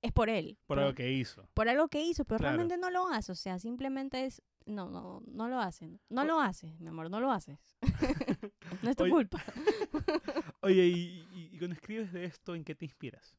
[0.02, 0.58] Es por él.
[0.68, 1.48] Por algo que hizo.
[1.54, 2.58] por algo que hizo, pero Claro.
[2.58, 6.40] realmente no lo hace, o sea, simplemente es, no, no, no lo hacen, no lo
[6.40, 7.58] haces, mi amor, no lo haces.
[8.84, 9.12] no es tu Oye.
[9.14, 9.44] culpa.
[10.62, 13.36] Oye, y, y- y cuando escribes de esto, ¿en qué te inspiras?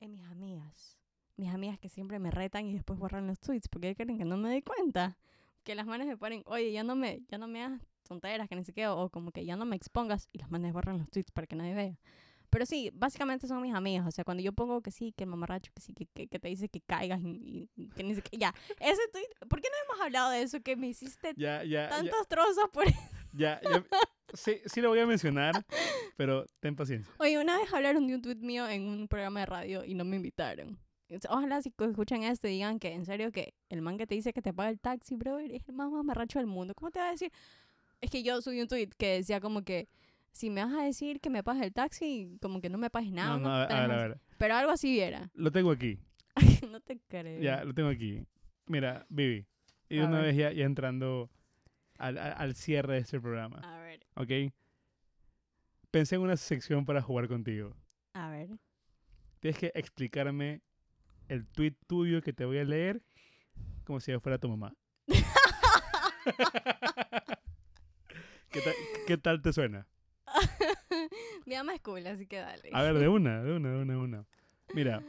[0.00, 0.98] En mis amigas.
[1.36, 4.36] Mis amigas que siempre me retan y después borran los tweets porque creen que no
[4.36, 5.16] me doy cuenta.
[5.64, 8.56] Que las manes me ponen, oye, ya no me, ya no me hagas tonteras, que
[8.56, 11.30] ni siquiera, o como que ya no me expongas y las manes borran los tweets
[11.30, 11.98] para que nadie vea.
[12.50, 14.04] Pero sí, básicamente son mis amigas.
[14.06, 16.40] O sea, cuando yo pongo que sí, que el mamarracho, que sí, que, que, que
[16.40, 18.52] te dice que caigas y, y que ni siquiera.
[18.52, 20.60] Ya, ese tweet, ¿por qué no hemos hablado de eso?
[20.60, 22.86] Que me hiciste Ya, ya, ya, tantos trozos por
[23.32, 23.84] ya, ya.
[24.34, 25.64] Sí, sí lo voy a mencionar,
[26.16, 27.12] pero ten paciencia.
[27.18, 30.04] Oye, una vez hablaron de un tweet mío en un programa de radio y no
[30.04, 30.78] me invitaron.
[31.28, 34.32] Ojalá si escuchan esto y digan que en serio que el man que te dice
[34.32, 36.74] que te paga el taxi, bro, es el más mamarracho del mundo.
[36.74, 37.32] ¿Cómo te va a decir?
[38.00, 39.88] Es que yo subí un tweet que decía como que
[40.32, 43.12] si me vas a decir que me pagues el taxi, como que no me pagues
[43.12, 43.36] nada.
[43.36, 44.08] No, no, no a ver, a ver, a más".
[44.08, 44.20] ver.
[44.38, 45.30] Pero algo así era.
[45.34, 45.98] Lo tengo aquí.
[46.70, 47.40] no te creo.
[47.42, 48.24] Ya, lo tengo aquí.
[48.66, 49.46] Mira, Vivi.
[49.88, 50.26] Y A una ver.
[50.28, 51.28] vez ya, ya entrando
[51.98, 53.58] al, al- al cierre de este programa.
[53.64, 54.52] A ver, ¿Ok?
[55.90, 57.74] Pensé en una sección para jugar contigo.
[58.14, 58.50] a ver.
[59.40, 60.60] Tienes que explicarme
[61.28, 63.02] el tweet tuyo que te voy a leer
[63.84, 64.74] como si yo fuera tu mamá.
[68.50, 68.74] ¿Qué, tal-
[69.06, 69.86] qué tal te suena?
[71.46, 72.70] Mi mamá es cool, así que dale.
[72.72, 74.26] A ver, de una, de una, de una, de una.
[74.74, 75.02] Mira,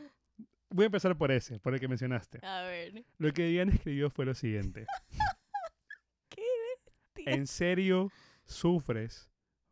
[0.70, 2.40] voy a empezar por ese, por el que mencionaste.
[2.46, 3.04] A ver.
[3.18, 4.86] Lo que Diana escribió fue lo siguiente.
[6.30, 6.44] Qué
[7.26, 8.12] ¿En serio
[8.46, 9.30] sufres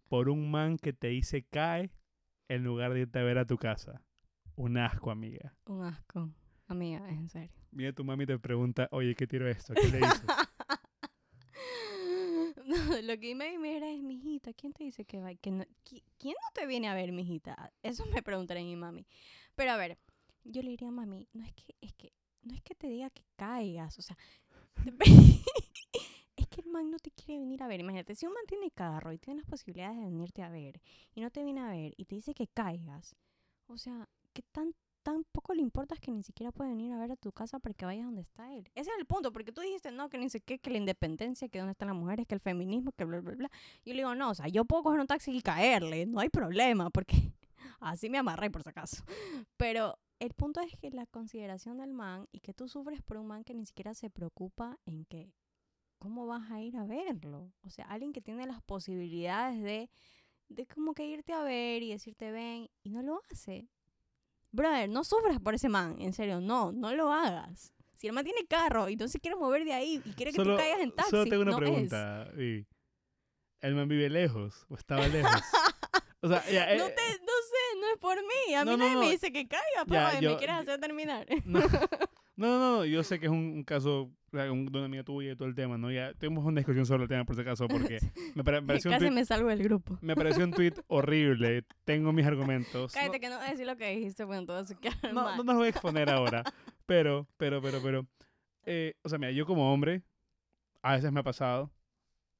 [0.07, 1.91] por un man que te dice cae
[2.47, 4.01] en lugar de irte a ver a tu casa?
[4.55, 5.53] Un asco, amiga.
[5.65, 6.29] Un asco.
[6.67, 7.55] Amiga, es en serio.
[7.71, 9.73] Mira, tu mami te pregunta, oye, ¿qué tiro esto?
[9.73, 10.23] ¿Qué le dices?
[13.03, 15.33] Lo que me mira es, mijita, ¿quién te dice que va?
[15.35, 15.67] Que
[16.17, 17.71] ¿Quién no te viene a ver, mijita?
[17.83, 19.05] Eso me preguntaría mi mami.
[19.55, 19.97] Pero a ver,
[20.43, 22.11] yo le diría a mami, no es que, es que,
[22.41, 24.17] no es que te diga que caigas, o sea,
[26.35, 27.79] es que el man no te quiere venir a ver.
[27.79, 30.81] Imagínate, si un man tiene carro y tiene las posibilidades de venirte a ver
[31.13, 33.15] y no te viene a ver y te dice que caigas,
[33.67, 34.73] o sea, ¿qué tan,
[35.03, 37.59] tan poco le importa es que ni siquiera puede venir a ver a tu casa
[37.59, 38.69] para que vayas donde está él?
[38.75, 41.49] Ese es el punto, porque tú dijiste, no, que ni sé qué, que la independencia,
[41.49, 43.51] que dónde están las mujeres, que el feminismo, que bla, bla, bla.
[43.85, 46.29] Yo le digo, no, o sea, yo puedo coger un taxi y caerle, no hay
[46.29, 47.15] problema, porque
[47.79, 49.03] así me amarré por si acaso.
[49.57, 53.27] Pero el punto es que la consideración del man y que tú sufres por un
[53.27, 55.33] man que ni siquiera se preocupa en que,
[55.97, 57.53] ¿cómo vas a ir a verlo?
[57.63, 59.89] O sea, alguien que tiene las posibilidades de,
[60.49, 63.69] de como que irte a ver y decirte ven y no lo hace.
[64.51, 67.73] Brother, no sufras por ese man, en serio, no, no lo hagas.
[67.95, 70.41] Si el man tiene carro y no se quiere mover de ahí y quiere que
[70.41, 72.31] tú caigas en taxi, solo tengo una no pregunta.
[73.61, 75.31] ¿El man vive lejos o estaba lejos?
[76.21, 77.28] o sea, ya, No, eh, te, no
[77.89, 78.53] no es por mí.
[78.55, 78.99] A mí no, no, nadie no.
[79.01, 81.25] me dice que caiga, Ya, pa, yo- me quieres hacer terminar.
[82.39, 85.03] No, no, no, no, yo sé que es un, un caso un- de una amiga
[85.03, 85.91] tuya y todo el tema, ¿no?
[85.91, 87.99] Ya tuvimos una discusión sobre el tema por si acaso, porque
[88.35, 89.97] me, pare- pareció un Casi tweet, me salgo del grupo.
[89.99, 91.65] me pareció un tweet horrible.
[91.83, 92.95] Tengo mis argumentos.
[92.95, 95.23] No- Cállate que no voy a decir lo que dijiste, bueno, todo se queda no,
[95.23, 95.35] mal.
[95.37, 96.43] no nos voy a exponer ahora.
[96.85, 98.07] Pero, pero, pero, pero.
[98.65, 100.03] eh, o sea, mira, yo como hombre,
[100.81, 101.73] a veces me ha pasado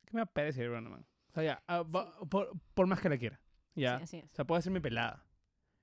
[0.05, 1.05] que me una man.
[1.29, 3.41] O sea, ya, ah, va- por, por más que la quiera.
[3.75, 3.97] Ya.
[3.97, 4.31] Sí, así es.
[4.31, 5.25] O sea, puede hacerme pelada.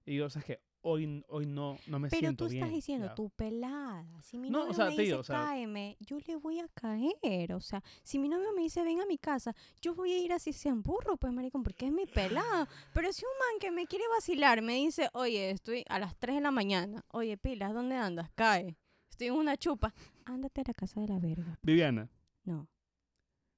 [0.07, 0.61] Y digo, ¿sabes qué?
[0.83, 2.63] Hoy, hoy no, no me Pero siento tú bien.
[2.63, 3.15] estás diciendo, ya.
[3.17, 4.23] tu pelada.
[4.23, 6.61] Si mi No, o novio sea, me dice, digo, o sea- cáeme, yo le voy
[6.61, 7.55] a caer.
[7.55, 9.53] O sea, si mi novio me dice, ven a mi casa,
[9.83, 12.69] yo voy a ir así sean burro, pues, maricón, porque es mi pelada.
[12.95, 16.37] Pero si un man que me quiere vacilar me dice, oye, estoy a las 3
[16.37, 17.05] de la mañana.
[17.09, 18.31] Oye, pilas, ¿dónde andas?
[18.37, 18.77] Cae.
[19.11, 19.93] Estoy en una chupa.
[20.25, 21.59] Ándate a la casa de la verga.
[21.63, 22.09] Viviana,
[22.45, 22.69] No,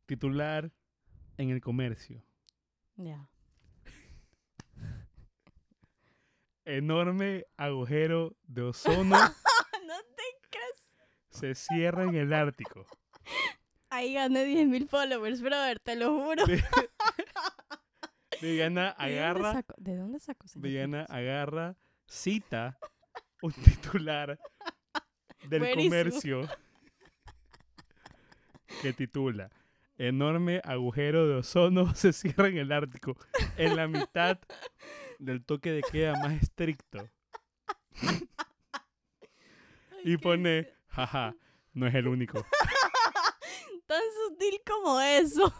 [0.06, 0.72] titular
[1.36, 2.22] en el comercio.
[2.96, 3.28] ya.
[6.68, 9.16] Enorme agujero de ozono
[9.86, 10.90] no te crees.
[11.30, 12.84] se cierra en el Ártico.
[13.88, 16.44] Ahí gané 10.000 followers, brother, te lo juro.
[18.42, 20.46] Viviana ¿De dónde agarra, ¿De dónde saco?
[20.54, 21.06] noticia?
[21.08, 22.78] agarra, cita
[23.42, 24.38] un titular
[25.48, 25.90] del Buenísimo.
[25.90, 26.48] comercio
[28.82, 29.50] que titula
[29.96, 33.16] Enorme agujero de ozono se cierra en el Ártico
[33.56, 34.38] en la mitad
[35.18, 37.08] del toque de queda más estricto.
[40.04, 41.34] Y pone, jaja,
[41.72, 42.46] no es el único.
[43.86, 45.52] Tan sutil como eso.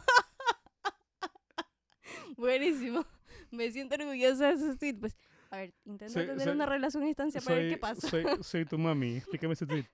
[2.37, 3.05] Buenísimo.
[3.51, 4.95] Me siento orgullosa de ese tweet.
[5.01, 5.17] Pues,
[5.51, 8.09] a ver, intenta Soy- tener soy- una relación a distancia para ver qué pasa.
[8.09, 9.87] Soy, soy tu mami, explícame ese tweet.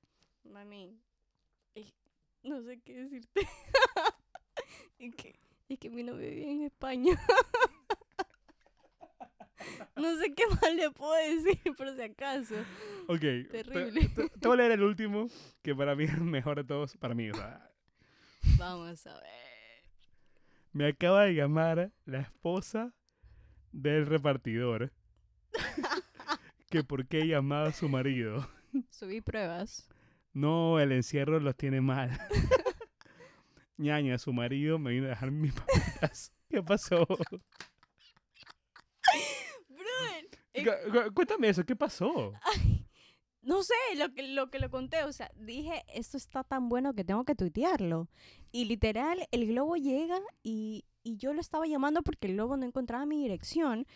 [0.45, 1.01] Mami,
[2.43, 3.49] no sé qué decirte.
[4.99, 5.39] es, que,
[5.69, 7.19] es que mi novio vive en España.
[9.97, 12.55] No sé qué más le puedo decir, por si acaso.
[13.09, 14.09] Ok, te- Terrible.
[14.09, 15.29] Te, te voy a leer el último,
[15.63, 16.97] que para mí es el mejor de todos.
[16.97, 17.71] Para mí, o sea,
[18.59, 19.85] Vamos a ver.
[20.73, 22.93] me acaba de llamar la esposa
[23.73, 24.93] del repartidor.
[26.71, 28.49] que por qué llamaba a su marido.
[28.91, 29.89] Subí pruebas.
[30.33, 32.11] No, el encierro los tiene mal.
[33.77, 36.33] Ñaña, su marido me vino a dejar mis papitas.
[36.49, 37.07] ¿Qué pasó?
[39.69, 40.54] Brother, eh, Cu- cu-
[41.15, 42.33] Cuéntame eso, ¿qué pasó?
[43.43, 46.95] No sé, lo que, lo que lo conté, o sea, dije, esto está tan bueno
[46.95, 48.09] que tengo que tuitearlo.
[48.53, 52.65] Y literal, el globo llega y, y yo lo estaba llamando porque el globo no
[52.65, 53.87] encontraba mi dirección.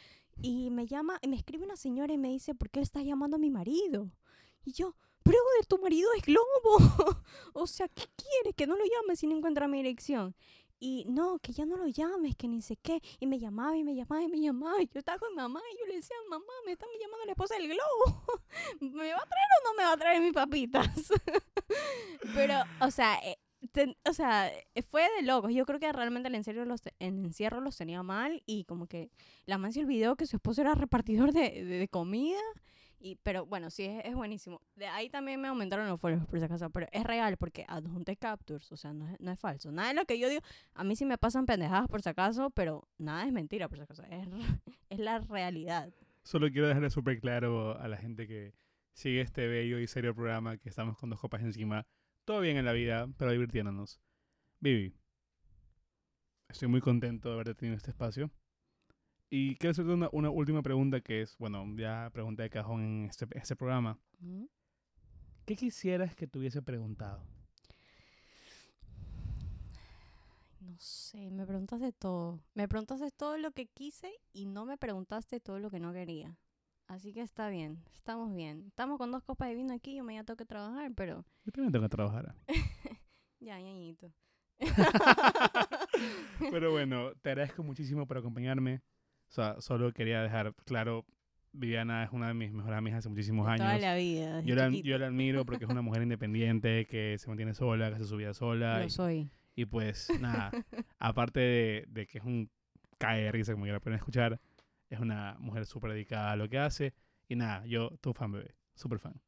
[0.42, 3.40] Y me llama, me escribe una señora y me dice, ¿por qué estás llamando a
[3.40, 4.12] mi marido?
[4.64, 4.94] Y yo,
[5.24, 6.44] brother, tu marido es globo.
[7.54, 8.54] o sea, ¿qué quieres?
[8.54, 10.36] Que no lo llames si no encuentra mi dirección.
[10.80, 13.00] Y no, que ya no lo llames, que ni sé qué.
[13.18, 14.80] Y me llamaba y me llamaba y me llamaba.
[14.80, 17.32] Y yo estaba con mi mamá y yo le decía, mamá, me están llamando la
[17.32, 18.22] esposa del globo.
[18.80, 20.88] ¿Me va a traer o no me va a traer mis papitas?
[22.34, 23.38] Pero, o sea, eh,
[23.72, 25.52] ten- o sea, eh, fue de locos.
[25.52, 29.10] Yo creo que realmente el encierro los, el encierro los tenía mal y como que
[29.46, 32.40] la man se olvidó que su esposo era repartidor de, de- de comida.
[33.00, 34.60] Y, pero bueno, sí, es, es buenísimo.
[34.74, 36.70] De ahí también me aumentaron los followers, por si acaso.
[36.70, 39.70] Pero es real porque adjunté captures, o sea, no es, no es falso.
[39.70, 40.42] Nada de lo que yo digo,
[40.74, 43.84] a mí sí me pasan pendejadas por si acaso, pero nada es mentira por si
[43.84, 44.02] acaso.
[44.04, 44.26] Es,
[44.90, 45.92] es la realidad.
[46.22, 48.52] Solo quiero dejarle súper claro a la gente que
[48.92, 51.86] sigue este bello y serio programa que estamos con dos copas encima.
[52.24, 54.00] Todo bien en la vida, pero divirtiéndonos.
[54.60, 54.92] Vivi,
[56.48, 58.30] estoy muy contento de haberte tenido este espacio.
[59.30, 63.04] Y quiero hacerte una, una última pregunta que es, bueno, ya pregunta de cajón en
[63.04, 63.98] este, este programa.
[64.20, 64.44] ¿Mm?
[65.44, 67.22] ¿Qué quisieras que te hubiese preguntado?
[70.60, 72.40] No sé, me preguntaste todo.
[72.54, 76.38] Me preguntaste todo lo que quise y no me preguntaste todo lo que no quería.
[76.86, 78.64] Así que está bien, estamos bien.
[78.68, 81.72] Estamos con dos copas de vino aquí, yo mañana tengo que trabajar, pero Yo también
[81.72, 82.34] tengo que trabajar.
[83.40, 84.10] ya, ñañito.
[86.50, 88.82] Pero bueno, te agradezco muchísimo por acompañarme.
[89.28, 91.04] O sea, solo quería dejar claro,
[91.52, 93.82] Viviana es una de mis mejores amigas hace muchísimos De Toda años.
[93.82, 94.40] la vida.
[94.42, 97.96] Yo la, yo la admiro porque es una mujer independiente, que se mantiene sola, que
[97.96, 98.78] hace su vida sola.
[98.80, 99.30] Lo Y, soy.
[99.54, 100.50] y pues nada,
[100.98, 102.50] aparte de, de que es un
[102.98, 104.40] cae de risa, como ya la pueden escuchar,
[104.90, 106.94] es una mujer súper dedicada a lo que hace.
[107.28, 109.20] Y nada, yo, tu fan bebé, súper fan.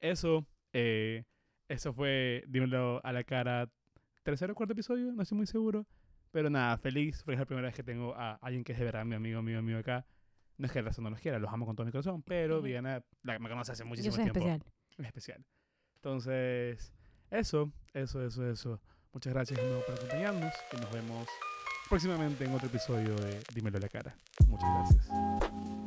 [0.00, 1.24] Eso, eh,
[1.68, 3.68] eso fue, dímelo a la cara,
[4.22, 5.86] tercer o cuarto episodio, no estoy muy seguro.
[6.34, 8.84] Pero nada, feliz, porque es la primera vez que tengo a alguien que es de
[8.84, 10.04] verdad mi amigo, amigo, amigo acá.
[10.58, 12.60] No es que el resto no los quiera, los amo con todo mi corazón, pero.
[12.60, 14.62] Viviana, la que me conoce hace Yo muchísimo soy tiempo, especial.
[14.98, 15.46] es especial.
[15.94, 16.92] Entonces,
[17.30, 18.80] eso, eso, eso, eso.
[19.12, 21.28] Muchas gracias de nuevo por acompañarnos y nos vemos
[21.88, 24.16] próximamente en otro episodio de Dímelo a la cara.
[24.48, 25.83] Muchas gracias.